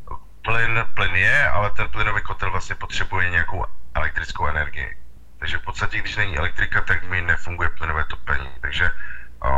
Plyn, 0.43 0.85
plyn 0.95 1.15
je, 1.15 1.49
ale 1.49 1.71
ten 1.71 1.89
plynový 1.89 2.23
kotel 2.23 2.51
vlastně 2.51 2.75
potřebuje 2.75 3.31
nějakou 3.31 3.65
elektrickou 3.95 4.47
energii. 4.47 4.97
Takže 5.39 5.59
v 5.59 5.63
podstatě, 5.63 5.99
když 5.99 6.17
není 6.17 6.37
elektrika, 6.39 6.81
tak 6.81 7.09
mi 7.09 7.23
nefunguje 7.23 7.69
plynové 7.69 8.05
topení. 8.05 8.49
Takže 8.61 8.91
o, 9.41 9.51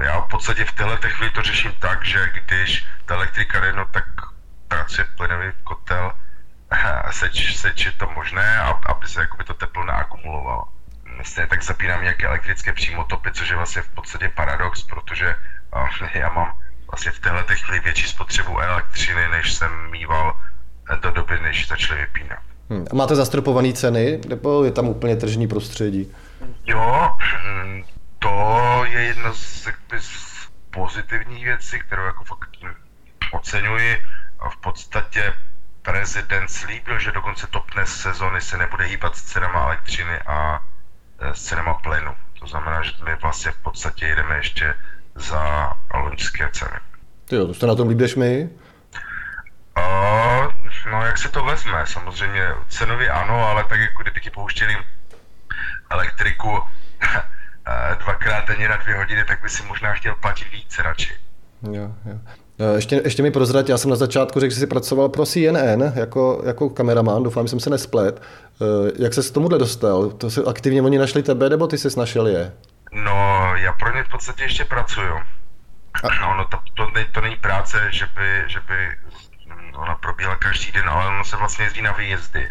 já 0.00 0.20
v 0.20 0.28
podstatě 0.28 0.64
v 0.64 0.72
této 0.72 1.08
chvíli 1.08 1.30
to 1.30 1.42
řeším 1.42 1.72
tak, 1.78 2.04
že 2.04 2.32
když 2.32 2.86
ta 3.06 3.14
elektrika 3.14 3.60
jde, 3.60 3.72
no 3.72 3.84
tak 3.90 4.04
pracuje 4.68 5.06
plynový 5.16 5.52
kotel, 5.64 6.12
seč, 7.10 7.56
seč 7.56 7.86
je 7.86 7.92
to 7.92 8.10
možné, 8.10 8.58
aby 8.60 9.08
se 9.08 9.20
jakoby 9.20 9.44
to 9.44 9.54
teplo 9.54 9.84
naakumulovalo. 9.84 10.64
Stejně 11.22 11.46
tak 11.46 11.62
zapínám 11.62 12.02
nějaké 12.02 12.26
elektrické 12.26 12.72
přímotopy, 12.72 13.30
což 13.32 13.48
je 13.48 13.56
vlastně 13.56 13.82
v 13.82 13.88
podstatě 13.88 14.32
paradox, 14.34 14.82
protože 14.82 15.34
já 16.14 16.28
mám 16.32 16.58
vlastně 16.90 17.12
v 17.12 17.18
téhle 17.18 17.44
chvíli 17.56 17.80
větší 17.80 18.08
spotřebu 18.08 18.60
elektřiny, 18.60 19.28
než 19.28 19.52
jsem 19.52 19.90
mýval 19.90 20.32
do 21.02 21.10
doby, 21.10 21.40
než 21.40 21.68
začaly 21.68 22.00
vypínat. 22.00 22.38
Hmm. 22.70 22.86
A 22.90 22.94
máte 22.94 23.16
zastropované 23.16 23.72
ceny, 23.72 24.20
nebo 24.28 24.64
je 24.64 24.72
tam 24.72 24.88
úplně 24.88 25.16
tržní 25.16 25.48
prostředí? 25.48 26.12
Jo, 26.66 27.16
hm, 27.18 27.82
to 28.18 28.84
je 28.88 29.00
jedna 29.00 29.32
z, 29.32 29.68
z 29.98 30.48
pozitivních 30.70 31.44
věcí, 31.44 31.78
kterou 31.78 32.04
jako 32.04 32.24
fakt 32.24 32.50
oceňuji 33.32 33.96
v 34.50 34.56
podstatě 34.60 35.32
prezident 35.82 36.48
slíbil, 36.48 36.98
že 36.98 37.12
dokonce 37.12 37.46
topné 37.46 37.86
sezony 37.86 38.40
se 38.40 38.58
nebude 38.58 38.84
hýbat 38.84 39.16
s 39.16 39.22
cenama 39.22 39.64
elektřiny 39.64 40.18
a 40.26 40.64
e, 41.18 41.34
s 41.34 41.44
cenama 41.44 41.74
plynu. 41.74 42.14
To 42.40 42.46
znamená, 42.46 42.82
že 42.82 42.92
my 43.04 43.16
vlastně 43.22 43.50
v 43.50 43.62
podstatě 43.62 44.06
jedeme 44.06 44.36
ještě 44.36 44.74
za 45.14 45.72
loňské 45.94 46.48
ceny. 46.52 46.76
Ty 47.24 47.36
jo, 47.36 47.46
to 47.46 47.54
jste 47.54 47.66
na 47.66 47.74
tom 47.74 47.96
než 47.96 48.14
my? 48.14 48.50
Uh, 49.76 50.52
no, 50.90 51.06
jak 51.06 51.18
se 51.18 51.28
to 51.28 51.44
vezme? 51.44 51.86
Samozřejmě 51.86 52.48
cenově 52.68 53.10
ano, 53.10 53.48
ale 53.48 53.64
tak 53.64 53.80
jako 53.80 54.02
kdyby 54.02 54.20
pouštěli 54.34 54.76
elektriku 55.90 56.58
e, 57.02 57.96
dvakrát 57.96 58.48
denně 58.48 58.68
na 58.68 58.76
dvě 58.76 58.96
hodiny, 58.96 59.24
tak 59.24 59.42
by 59.42 59.48
si 59.48 59.62
možná 59.62 59.94
chtěl 59.94 60.14
platit 60.14 60.52
více 60.52 60.82
radši. 60.82 61.12
Jo, 61.62 61.94
jo. 62.04 62.20
Eh, 62.60 62.74
ještě, 62.74 63.00
ještě 63.04 63.22
mi 63.22 63.30
prozrať, 63.30 63.68
já 63.68 63.78
jsem 63.78 63.90
na 63.90 63.96
začátku 63.96 64.40
řekl, 64.40 64.54
že 64.54 64.60
jsi 64.60 64.66
pracoval 64.66 65.08
pro 65.08 65.26
CNN 65.26 65.92
jako, 65.94 66.42
jako 66.46 66.70
kameraman, 66.70 67.22
doufám, 67.22 67.46
že 67.46 67.50
jsem 67.50 67.60
se 67.60 67.70
nesplet. 67.70 68.22
Eh, 68.62 68.92
jak 68.98 69.14
se 69.14 69.22
s 69.22 69.30
tomuhle 69.30 69.58
dostal? 69.58 70.10
To 70.10 70.30
si 70.30 70.40
aktivně 70.40 70.82
oni 70.82 70.98
našli 70.98 71.22
tebe, 71.22 71.50
nebo 71.50 71.66
ty 71.66 71.78
jsi 71.78 71.98
našel 71.98 72.26
je? 72.26 72.52
No, 72.92 73.52
já 73.56 73.72
pro 73.72 73.96
ně 73.96 74.04
v 74.04 74.08
podstatě 74.08 74.44
ještě 74.44 74.64
pracuju. 74.64 75.14
A... 76.02 76.14
No, 76.20 76.36
no 76.36 76.44
to, 76.44 76.56
to, 76.74 76.86
to 77.12 77.20
není 77.20 77.36
práce, 77.36 77.88
že 77.90 78.06
by, 78.16 78.44
že 78.46 78.60
by 78.68 78.74
ona 79.78 79.94
probíhala 79.94 80.36
každý 80.36 80.72
den, 80.72 80.88
ale 80.88 81.06
ono 81.06 81.24
se 81.24 81.36
vlastně 81.36 81.64
jezdí 81.64 81.82
na 81.82 81.92
výjezdy. 81.92 82.48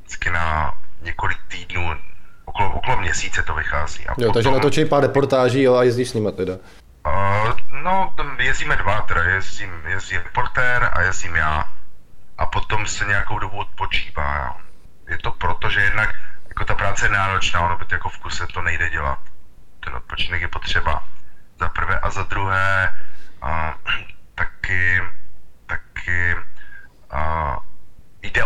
Vždycky 0.00 0.30
na 0.30 0.74
několik 1.02 1.38
týdnů, 1.48 1.90
okolo, 2.44 2.72
okolo 2.74 3.00
měsíce 3.00 3.42
to 3.42 3.54
vychází. 3.54 4.06
A 4.06 4.10
jo, 4.10 4.14
potom... 4.16 4.32
takže 4.32 4.50
natočí 4.50 4.84
pár 4.84 5.02
reportáží 5.02 5.62
jo, 5.62 5.74
a 5.74 5.82
jezdíš 5.82 6.08
s 6.08 6.14
nimi 6.14 6.32
teda. 6.32 6.54
Uh, 7.06 7.52
no, 7.82 8.14
jezdíme 8.38 8.76
dva, 8.76 9.00
teda 9.02 9.22
jezdím, 9.22 9.86
jezdí 9.86 10.18
reportér 10.18 10.90
a 10.92 11.00
jezdím 11.00 11.36
já. 11.36 11.64
A 12.38 12.46
potom 12.46 12.86
se 12.86 13.04
nějakou 13.04 13.38
dobu 13.38 13.58
odpočívá. 13.58 14.56
Je 15.08 15.18
to 15.18 15.30
proto, 15.30 15.70
že 15.70 15.80
jednak 15.80 16.14
jako 16.48 16.64
ta 16.64 16.74
práce 16.74 17.06
je 17.06 17.10
náročná, 17.10 17.60
ono 17.60 17.78
by 17.78 17.84
to 17.84 17.94
jako 17.94 18.08
v 18.08 18.18
kuse 18.18 18.46
to 18.46 18.62
nejde 18.62 18.90
dělat. 18.90 19.18
Ten 19.84 19.94
odpočinek 19.94 20.42
je 20.42 20.48
potřeba 20.48 21.04
za 21.60 21.68
prvé 21.68 21.98
a 21.98 22.10
za 22.10 22.22
druhé 22.22 22.94
uh, 23.42 23.48
taky, 24.34 25.02
taky 25.66 26.36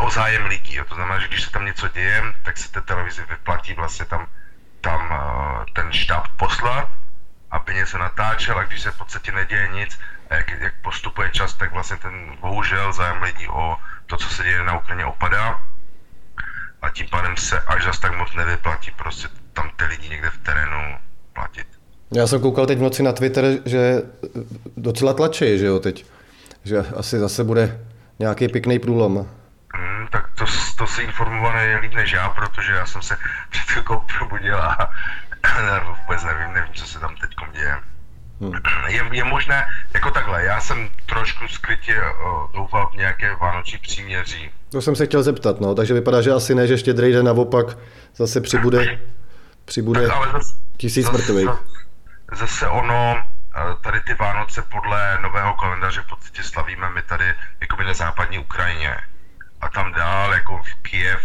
o 0.07 0.11
zájem 0.11 0.47
lidí. 0.47 0.75
Jo. 0.75 0.85
To 0.85 0.95
znamená, 0.95 1.19
že 1.19 1.29
když 1.29 1.43
se 1.43 1.51
tam 1.51 1.65
něco 1.65 1.89
děje, 1.89 2.23
tak 2.43 2.59
se 2.59 2.73
té 2.73 2.81
televizi 2.81 3.23
vyplatí 3.31 3.75
vlastně 3.75 4.07
tam, 4.07 4.27
tam 4.81 5.11
uh, 5.11 5.65
ten 5.73 5.93
štáb 5.93 6.29
poslat, 6.37 6.89
aby 7.51 7.75
něco 7.75 7.99
natáčel 7.99 8.59
a 8.59 8.65
když 8.65 8.81
se 8.81 8.91
v 8.91 8.99
podstatě 8.99 9.33
neděje 9.33 9.69
nic, 9.69 9.99
a 10.31 10.35
jak, 10.35 10.51
jak 10.61 10.75
postupuje 10.83 11.31
čas, 11.31 11.55
tak 11.55 11.73
vlastně 11.73 11.97
ten 11.97 12.37
bohužel 12.41 12.93
zájem 12.93 13.23
lidí 13.23 13.49
o 13.49 13.77
to, 14.07 14.17
co 14.17 14.29
se 14.29 14.43
děje 14.43 14.65
na 14.65 14.79
Ukrajině, 14.79 15.05
opadá 15.05 15.61
a 16.83 16.91
tím 16.91 17.07
pádem 17.11 17.37
se 17.37 17.61
až 17.61 17.85
zas 17.85 17.99
tak 17.99 18.17
moc 18.19 18.35
nevyplatí 18.35 18.91
prostě 18.91 19.29
tam 19.53 19.71
ty 19.77 19.85
lidi 19.85 20.09
někde 20.09 20.31
v 20.31 20.39
terénu 20.39 20.99
platit. 21.33 21.67
Já 22.15 22.27
jsem 22.27 22.41
koukal 22.41 22.67
teď 22.67 22.79
v 22.79 22.83
noci 22.83 23.03
na 23.03 23.13
Twitter, 23.13 23.45
že 23.65 24.03
docela 24.77 25.13
tlačí, 25.15 25.59
že 25.59 25.67
jo, 25.67 25.79
teď. 25.79 26.07
Že 26.65 26.79
asi 26.79 27.19
zase 27.19 27.45
bude 27.45 27.81
nějaký 28.19 28.49
pěkný 28.49 28.79
průlom. 28.79 29.29
Hmm, 29.75 30.07
tak 30.11 30.31
to, 30.35 30.45
to 30.79 30.87
si 30.87 31.03
informovaný 31.03 31.71
je 31.71 31.79
líp 31.79 31.95
než 31.95 32.13
já, 32.13 32.29
protože 32.29 32.73
já 32.73 32.87
jsem 32.87 33.03
se 33.03 33.17
před 33.51 33.63
chvilkou 33.63 34.03
probudil 34.19 34.63
a 34.63 34.91
vůbec 36.01 36.25
nevím, 36.25 36.53
nevím, 36.55 36.75
co 36.75 36.87
se 36.87 37.01
tam 37.01 37.17
teď 37.17 37.31
děje. 37.53 37.77
Hmm. 38.41 38.53
Je, 38.87 39.05
je 39.13 39.25
možné, 39.25 39.67
jako 39.95 40.11
takhle, 40.11 40.45
já 40.45 40.61
jsem 40.61 40.89
trošku 41.07 41.49
skrytě 41.49 42.03
doufal 42.55 42.91
v 42.91 42.97
nějaké 42.97 43.35
vánoční 43.35 43.79
příměří. 43.79 44.51
To 44.71 44.83
jsem 44.83 44.97
se 44.97 45.07
chtěl 45.07 45.23
zeptat, 45.23 45.61
no, 45.61 45.75
takže 45.75 45.95
vypadá, 45.95 46.23
že 46.23 46.33
asi 46.33 46.55
ne, 46.55 46.67
že 46.67 46.75
ještě 46.75 46.93
den 46.93 47.25
naopak 47.25 47.67
zase 48.17 48.41
přibude, 48.41 48.99
přibude 49.65 50.07
tak, 50.07 50.17
ale 50.17 50.33
zase, 50.33 50.55
tisíc 50.77 51.11
mrtvých. 51.11 51.47
Zase, 51.47 51.61
zase 52.33 52.69
ono, 52.69 53.25
tady 53.83 54.01
ty 54.01 54.15
Vánoce 54.15 54.63
podle 54.63 55.19
nového 55.23 55.55
kalendáře 55.55 56.03
v 56.03 56.09
podstatě 56.09 56.43
slavíme 56.43 56.91
my 56.91 57.03
tady 57.03 57.35
jako 57.61 57.83
na 57.83 57.95
západní 57.95 58.39
Ukrajině. 58.39 58.97
A 59.61 59.69
tam 59.69 59.93
dál, 59.93 60.33
jako 60.35 60.59
v 60.59 60.83
Kiev, 60.83 61.21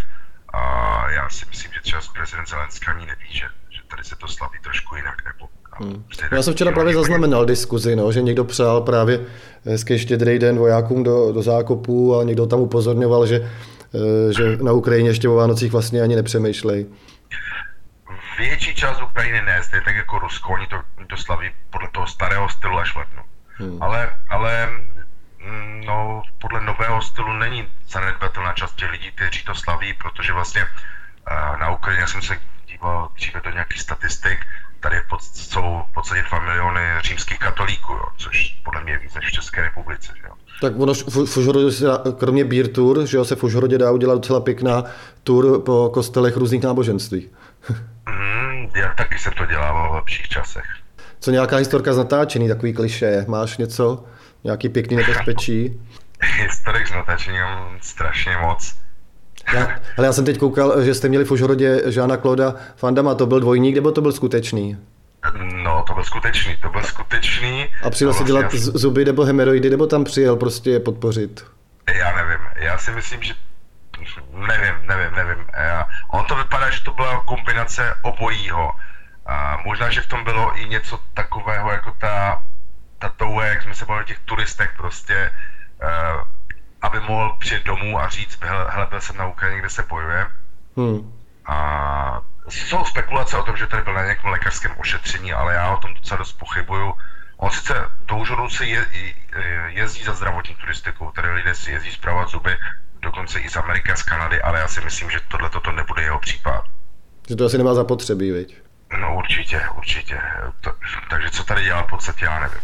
a 0.54 0.62
já 1.10 1.30
si 1.30 1.46
myslím, 1.50 1.74
že 1.74 1.82
třeba 1.82 2.02
prezident 2.14 2.50
Zelenský 2.50 2.88
ani 2.88 3.06
neví, 3.06 3.34
že 3.34 3.46
tady 3.92 4.04
se 4.04 4.16
to 4.16 4.28
slaví 4.28 4.60
trošku 4.64 4.96
jinak. 4.96 5.16
Nebo, 5.26 5.50
hmm. 5.72 6.04
Já 6.32 6.42
jsem 6.42 6.54
včera 6.54 6.72
právě 6.72 6.94
zaznamenal 6.94 7.46
diskuzi, 7.46 7.96
no, 7.96 8.12
že 8.12 8.22
někdo 8.22 8.44
přál 8.44 8.82
právě 8.82 9.20
hezký 9.66 10.00
štědrý 10.00 10.40
den 10.40 10.58
vojákům 10.58 11.04
do, 11.04 11.32
do 11.32 11.42
zákopů 11.42 12.18
a 12.18 12.24
někdo 12.24 12.48
tam 12.48 12.60
upozorňoval, 12.60 13.26
že, 13.26 13.50
eh, 13.96 14.34
že 14.34 14.58
na 14.58 14.72
Ukrajině 14.72 15.10
ještě 15.10 15.30
o 15.30 15.36
Vánocích 15.36 15.72
vlastně 15.72 16.02
ani 16.02 16.16
nepřemýšlej 16.16 16.86
větší 18.42 18.76
část 18.76 19.02
Ukrajiny 19.02 19.42
ne, 19.42 19.62
je 19.74 19.82
tak 19.82 19.96
jako 19.96 20.20
Rusko, 20.20 20.54
oni 20.54 20.68
to, 20.68 20.82
to 21.08 21.18
slaví 21.18 21.52
podle 21.70 21.88
toho 21.92 22.08
starého 22.08 22.50
stylu 22.50 22.78
až 22.78 22.96
lednu. 22.96 23.24
Hmm. 23.48 23.84
Ale, 23.84 24.16
ale 24.30 24.68
mm, 25.40 25.82
no, 25.86 26.24
podle 26.42 26.62
nového 26.62 27.02
stylu 27.02 27.34
není 27.34 27.68
zanedbatelná 27.88 28.54
část 28.54 28.76
těch 28.76 28.92
lidí, 28.92 29.12
kteří 29.12 29.44
to 29.44 29.56
slaví, 29.56 29.94
protože 29.94 30.34
vlastně 30.34 30.62
uh, 30.64 31.60
na 31.60 31.72
Ukrajině 31.72 32.08
jsem 32.08 32.22
se 32.22 32.38
díval 32.72 33.10
dříve 33.16 33.42
do 33.44 33.50
nějakých 33.50 33.82
statistik, 33.82 34.40
tady 34.80 34.96
pod, 35.10 35.22
jsou 35.22 35.82
v 35.92 35.94
podstatě 35.94 36.24
2 36.30 36.40
miliony 36.40 36.82
římských 37.04 37.40
katolíků, 37.40 37.94
jo, 37.94 38.06
což 38.18 38.60
podle 38.64 38.84
mě 38.84 38.92
je 38.94 39.00
víc 39.00 39.14
než 39.16 39.28
v 39.28 39.32
České 39.32 39.62
republice. 39.62 40.14
Jo. 40.24 40.34
Tak 40.62 40.80
ono 40.80 40.94
v 40.94 41.38
Užhorodě 41.38 41.72
se 41.72 41.86
kromě 42.18 42.46
beer 42.46 42.68
tour, 42.68 43.06
že 43.06 43.18
jo, 43.18 43.26
se 43.26 43.36
v 43.36 43.44
Užhorodě 43.44 43.78
dá 43.78 43.92
udělat 43.92 44.14
docela 44.16 44.40
pěkná 44.40 44.84
tour 45.24 45.62
po 45.62 45.90
kostelech 45.94 46.38
různých 46.38 46.64
náboženství. 46.64 47.30
mm, 48.10 48.70
já 48.76 48.94
taky 48.94 49.20
jsem 49.20 49.34
to 49.34 49.46
dělal 49.46 49.92
v 49.92 49.96
lepších 49.96 50.30
časech. 50.30 50.66
Co 51.20 51.32
nějaká 51.32 51.58
historka 51.58 51.94
z 51.94 51.98
natáčení, 51.98 52.48
takový 52.48 52.74
kliše, 52.74 53.26
máš 53.28 53.58
něco? 53.58 54.04
Nějaký 54.44 54.70
pěkný 54.70 54.98
nebezpečí? 54.98 55.82
Historik 56.22 56.88
z 56.88 56.92
natáčení 56.92 57.38
mám 57.38 57.78
strašně 57.82 58.38
moc. 58.38 58.81
Já, 59.54 59.80
ale 59.98 60.08
já 60.08 60.14
jsem 60.14 60.26
teď 60.26 60.38
koukal, 60.38 60.84
že 60.84 60.94
jste 60.94 61.10
měli 61.10 61.26
v 61.26 61.32
Užhorodě 61.32 61.82
Žána 61.86 62.18
Kloda 62.18 62.56
Fandama, 62.76 63.16
to 63.16 63.26
byl 63.26 63.40
dvojník, 63.40 63.76
nebo 63.76 63.92
to 63.92 64.02
byl 64.02 64.12
skutečný? 64.12 64.78
No, 65.64 65.84
to 65.88 65.94
byl 65.94 66.04
skutečný, 66.04 66.58
to 66.58 66.70
byl 66.70 66.84
skutečný. 66.84 67.68
A 67.84 67.90
přijel 67.90 68.14
si 68.14 68.24
dělat 68.24 68.42
vlastně 68.42 68.60
zuby 68.60 69.06
nebo 69.06 69.24
hemeroidy, 69.24 69.70
nebo 69.70 69.88
tam 69.88 70.04
přijel 70.04 70.36
prostě 70.36 70.70
je 70.70 70.80
podpořit? 70.80 71.46
Já 71.96 72.16
nevím, 72.16 72.40
já 72.56 72.78
si 72.78 72.92
myslím, 72.92 73.24
že 73.24 73.34
nevím, 74.34 74.88
nevím, 74.88 75.16
nevím. 75.16 75.46
Já, 75.58 75.88
on 76.14 76.26
to 76.26 76.36
vypadá, 76.36 76.70
že 76.70 76.84
to 76.84 76.94
byla 76.94 77.24
kombinace 77.26 77.94
obojího. 78.02 78.72
A 79.26 79.58
možná, 79.66 79.90
že 79.90 80.02
v 80.02 80.08
tom 80.08 80.24
bylo 80.24 80.58
i 80.58 80.66
něco 80.66 81.00
takového, 81.14 81.72
jako 81.72 81.94
ta, 82.00 82.44
ta 83.00 83.10
touha, 83.10 83.46
jak 83.46 83.62
jsme 83.62 83.76
se 83.76 83.86
bavili 83.86 84.04
o 84.04 84.08
těch 84.08 84.20
turistech 84.20 84.74
prostě, 84.78 85.32
uh, 85.84 86.22
aby 86.82 87.00
mohl 87.00 87.36
přijet 87.40 87.64
domů 87.64 88.00
a 88.00 88.10
říct, 88.10 88.40
hele, 88.42 88.88
byl 88.90 89.02
jsem 89.02 89.18
na 89.18 89.28
Ukrajině, 89.28 89.60
kde 89.60 89.70
se 89.70 89.84
bojuje. 89.84 90.28
Hmm. 90.78 91.14
A 91.46 92.22
jsou 92.50 92.86
spekulace 92.86 93.38
o 93.38 93.44
tom, 93.44 93.58
že 93.58 93.68
tady 93.68 93.84
byl 93.84 93.94
na 93.94 94.04
nějakém 94.04 94.32
lékařském 94.32 94.72
ošetření, 94.78 95.34
ale 95.34 95.54
já 95.54 95.74
o 95.74 95.78
tom 95.78 95.94
docela 95.94 96.18
dost 96.18 96.34
pochybuju. 96.34 96.94
On 97.38 97.52
sice 97.52 97.74
do 98.06 98.16
Užhoru 98.16 98.50
se 98.50 98.66
je, 98.66 98.86
jezdí 99.68 100.04
za 100.04 100.14
zdravotní 100.14 100.56
turistikou, 100.56 101.12
tady 101.12 101.30
lidé 101.30 101.56
si 101.56 101.72
jezdí 101.72 101.92
zpravovat 101.92 102.30
zuby, 102.30 102.58
dokonce 103.02 103.40
i 103.40 103.50
z 103.50 103.56
Ameriky 103.56 103.92
a 103.92 103.96
z 103.96 104.04
Kanady, 104.04 104.42
ale 104.42 104.60
já 104.60 104.68
si 104.68 104.82
myslím, 104.82 105.10
že 105.10 105.20
tohle 105.28 105.50
toto 105.50 105.72
nebude 105.72 106.02
jeho 106.02 106.20
případ. 106.20 106.66
Že 107.30 107.36
to 107.36 107.46
asi 107.46 107.58
nemá 107.58 107.74
zapotřebí, 107.74 108.32
viď? 108.32 108.62
No 109.00 109.16
určitě, 109.16 109.62
určitě. 109.78 110.22
To, 110.62 110.74
takže 111.10 111.30
co 111.30 111.44
tady 111.44 111.64
dělá 111.64 111.84
v 111.84 111.90
podstatě, 111.90 112.26
já 112.26 112.40
nevím. 112.40 112.62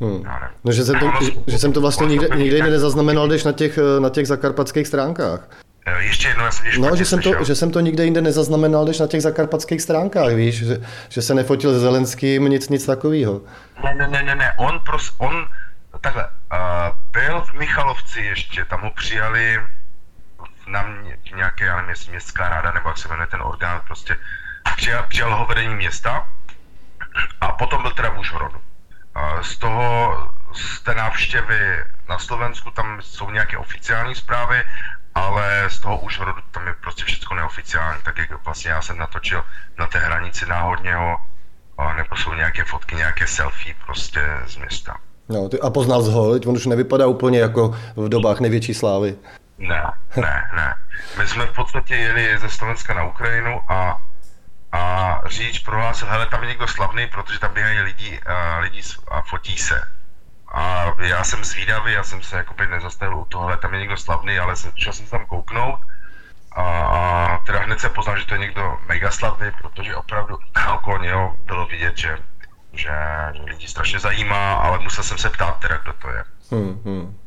Hmm. 0.00 0.24
No, 0.64 0.72
že, 0.72 0.84
jsem 0.84 0.98
to, 0.98 1.10
že, 1.46 1.58
jsem 1.58 1.72
to 1.72 1.80
vlastně 1.80 2.06
nikde, 2.06 2.28
nikde 2.36 2.62
nezaznamenal, 2.70 3.28
když 3.28 3.44
na 3.44 3.52
těch, 3.52 3.78
na 3.98 4.10
těch 4.10 4.26
zakarpatských 4.26 4.86
stránkách. 4.86 5.48
Eh, 5.88 6.02
ještě 6.02 6.28
jednou, 6.28 6.44
já 6.44 6.50
jsem 6.50 6.66
No, 6.80 6.96
že 6.96 7.04
jsem, 7.04 7.20
to, 7.22 7.44
že 7.44 7.54
jsem 7.54 7.70
to 7.70 7.80
nikde 7.80 8.04
jinde 8.04 8.20
nezaznamenal, 8.20 8.84
než 8.84 8.98
na 8.98 9.06
těch 9.06 9.22
zakarpatských 9.22 9.82
stránkách, 9.82 10.32
víš, 10.32 10.66
že, 10.66 10.80
že 11.08 11.22
se 11.22 11.34
nefotil 11.34 11.74
s 11.74 11.80
Zelenským, 11.80 12.44
nic, 12.44 12.68
nic 12.68 12.86
takového. 12.86 13.40
Ne, 13.84 13.94
ne, 13.94 14.08
ne, 14.08 14.22
ne, 14.22 14.34
ne, 14.34 14.52
on, 14.58 14.80
pros, 14.80 15.14
on 15.18 15.46
takhle, 16.00 16.24
uh, 16.24 16.58
byl 17.12 17.40
v 17.40 17.52
Michalovci 17.52 18.20
ještě, 18.20 18.64
tam 18.64 18.80
ho 18.80 18.90
přijali 18.90 19.60
na 20.66 20.82
mě, 20.82 21.18
nějaké, 21.36 21.64
já 21.64 21.76
nevím, 21.76 21.90
jestli 21.90 22.10
městská 22.10 22.48
ráda, 22.48 22.72
nebo 22.72 22.88
jak 22.88 22.98
se 22.98 23.08
jmenuje 23.08 23.26
ten 23.26 23.42
orgán, 23.42 23.80
prostě 23.86 24.16
přijal, 24.76 25.04
přijal 25.08 25.36
ho 25.36 25.46
vedení 25.46 25.74
města 25.74 26.28
a 27.40 27.52
potom 27.52 27.82
byl 27.82 27.90
teda 27.90 28.10
v 28.10 28.18
Užhorodu. 28.18 28.60
Z 29.42 29.56
toho, 29.56 30.16
z 30.52 30.80
té 30.80 30.94
návštěvy 30.94 31.84
na 32.08 32.18
Slovensku, 32.18 32.70
tam 32.70 33.02
jsou 33.02 33.30
nějaké 33.30 33.56
oficiální 33.58 34.14
zprávy 34.14 34.64
ale 35.18 35.70
z 35.70 35.78
toho 35.80 35.98
už 35.98 36.20
tam 36.50 36.66
je 36.66 36.74
prostě 36.80 37.04
všechno 37.04 37.36
neoficiální, 37.36 38.00
tak 38.04 38.18
jak 38.18 38.44
vlastně 38.44 38.70
já 38.70 38.82
jsem 38.82 38.98
natočil 38.98 39.42
na 39.78 39.86
té 39.86 39.98
hranici 39.98 40.46
náhodně 40.46 40.94
a 41.78 41.94
nebo 41.94 42.16
jsou 42.16 42.34
nějaké 42.34 42.64
fotky, 42.64 42.96
nějaké 42.96 43.26
selfie 43.26 43.74
prostě 43.86 44.20
z 44.46 44.56
města. 44.56 44.96
No, 45.28 45.48
ty, 45.48 45.60
a 45.60 45.70
poznal 45.70 46.02
jsi 46.02 46.10
ho, 46.10 46.30
on 46.30 46.56
už 46.56 46.66
nevypadá 46.66 47.06
úplně 47.06 47.40
jako 47.40 47.74
v 47.96 48.08
dobách 48.08 48.40
největší 48.40 48.74
slávy. 48.74 49.16
Ne, 49.58 49.82
ne, 50.16 50.50
ne. 50.56 50.74
My 51.18 51.26
jsme 51.26 51.46
v 51.46 51.52
podstatě 51.52 51.94
jeli 51.94 52.38
ze 52.38 52.48
Slovenska 52.48 52.94
na 52.94 53.04
Ukrajinu 53.04 53.60
a, 53.68 54.02
a 54.72 55.20
řidič 55.26 55.58
prohlásil, 55.58 56.08
hele, 56.08 56.26
tam 56.26 56.42
je 56.42 56.48
někdo 56.48 56.68
slavný, 56.68 57.06
protože 57.06 57.38
tam 57.38 57.54
běhají 57.54 57.80
lidi, 57.80 58.20
a, 58.20 58.58
lidi 58.58 58.82
a 59.08 59.22
fotí 59.22 59.58
se. 59.58 59.88
A 60.52 60.92
já 60.98 61.24
jsem 61.24 61.44
zvídavý, 61.44 61.92
já 61.92 62.04
jsem 62.04 62.22
se 62.22 62.36
jakoby 62.36 62.66
nezastavil 62.66 63.18
u 63.18 63.24
tohle, 63.24 63.56
tam 63.56 63.74
je 63.74 63.80
někdo 63.80 63.96
slavný, 63.96 64.38
ale 64.38 64.54
šel 64.76 64.92
jsem 64.92 65.06
tam 65.06 65.26
kouknout 65.26 65.80
a, 66.52 66.62
a 66.62 67.38
teda 67.46 67.58
hned 67.58 67.80
se 67.80 67.88
poznal, 67.88 68.18
že 68.18 68.26
to 68.26 68.34
je 68.34 68.40
někdo 68.40 68.78
mega 68.86 69.10
slavný, 69.10 69.46
protože 69.62 69.96
opravdu 69.96 70.38
okolo 70.74 70.98
něho 70.98 71.36
bylo 71.44 71.66
vidět, 71.66 71.98
že, 71.98 72.18
že, 72.72 72.90
lidi 73.44 73.68
strašně 73.68 73.98
zajímá, 73.98 74.54
ale 74.54 74.78
musel 74.78 75.04
jsem 75.04 75.18
se 75.18 75.30
ptát 75.30 75.58
teda, 75.60 75.76
kdo 75.76 75.92
to 75.92 76.10
je. 76.10 76.24
Hmm, 76.50 76.80
hmm. 76.84 77.18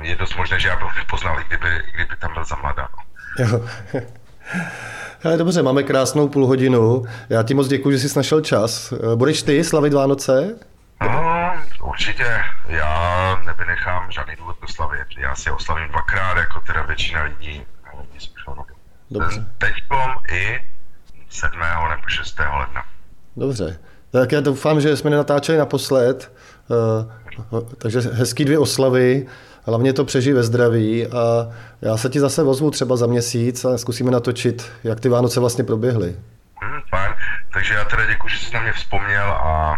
Je 0.00 0.16
dost 0.16 0.36
možné, 0.36 0.60
že 0.60 0.68
já 0.68 0.76
bych 0.76 0.96
nepoznal, 0.96 1.40
i 1.40 1.44
kdyby, 1.44 1.82
kdyby 1.94 2.16
tam 2.16 2.34
byl 2.34 2.44
za 2.44 2.56
mladá. 2.56 2.88
No. 2.96 3.04
Jo. 3.44 3.68
Hele, 5.24 5.36
dobře, 5.36 5.62
máme 5.62 5.82
krásnou 5.82 6.28
půl 6.28 6.46
hodinu. 6.46 7.04
Já 7.28 7.42
ti 7.42 7.54
moc 7.54 7.68
děkuji, 7.68 7.98
že 7.98 8.08
jsi 8.08 8.18
našel 8.18 8.40
čas. 8.40 8.92
Budeš 9.14 9.42
ty 9.42 9.64
slavit 9.64 9.92
Vánoce? 9.92 10.58
No, 11.02 11.52
určitě. 11.82 12.26
Já 12.66 13.36
nevynechám 13.46 14.10
žádný 14.10 14.36
důvod 14.36 14.56
to 14.60 14.66
slavit. 14.68 15.06
Já 15.18 15.34
si 15.34 15.50
oslavím 15.50 15.88
dvakrát, 15.88 16.36
jako 16.36 16.60
teda 16.66 16.82
většina 16.82 17.22
lidí. 17.22 17.62
Dobře. 19.10 19.46
Teďkom 19.58 20.10
i 20.32 20.58
7. 21.30 21.58
nebo 21.90 22.08
6. 22.08 22.38
ledna. 22.38 22.84
Dobře. 23.36 23.78
Tak 24.10 24.32
já 24.32 24.40
doufám, 24.40 24.80
že 24.80 24.96
jsme 24.96 25.10
nenatáčeli 25.10 25.58
naposled. 25.58 26.32
Uh, 27.50 27.60
takže 27.78 28.00
hezký 28.00 28.44
dvě 28.44 28.58
oslavy. 28.58 29.26
Hlavně 29.66 29.92
to 29.92 30.04
přežij 30.04 30.32
ve 30.32 30.42
zdraví 30.42 31.06
a 31.06 31.48
já 31.82 31.96
se 31.96 32.08
ti 32.08 32.20
zase 32.20 32.42
vozvu 32.42 32.70
třeba 32.70 32.96
za 32.96 33.06
měsíc 33.06 33.64
a 33.64 33.78
zkusíme 33.78 34.10
natočit, 34.10 34.72
jak 34.84 35.00
ty 35.00 35.08
Vánoce 35.08 35.40
vlastně 35.40 35.64
proběhly. 35.64 36.16
Hmm, 36.62 36.80
fajn. 36.90 37.12
Takže 37.52 37.74
já 37.74 37.84
teda 37.84 38.06
děkuji, 38.06 38.28
že 38.28 38.38
jsi 38.38 38.54
na 38.54 38.62
mě 38.62 38.72
vzpomněl 38.72 39.24
a 39.24 39.76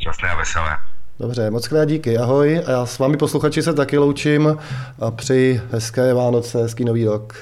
šťastné 0.00 0.28
a 0.28 0.36
veselé. 0.36 0.76
Dobře, 1.20 1.50
moc 1.50 1.68
krát 1.68 1.84
díky, 1.84 2.18
ahoj. 2.18 2.62
A 2.66 2.70
já 2.70 2.86
s 2.86 2.98
vámi 2.98 3.16
posluchači 3.16 3.62
se 3.62 3.74
taky 3.74 3.98
loučím 3.98 4.58
a 5.00 5.10
přeji 5.10 5.62
hezké 5.70 6.14
Vánoce, 6.14 6.62
hezký 6.62 6.84
nový 6.84 7.04
rok. 7.04 7.34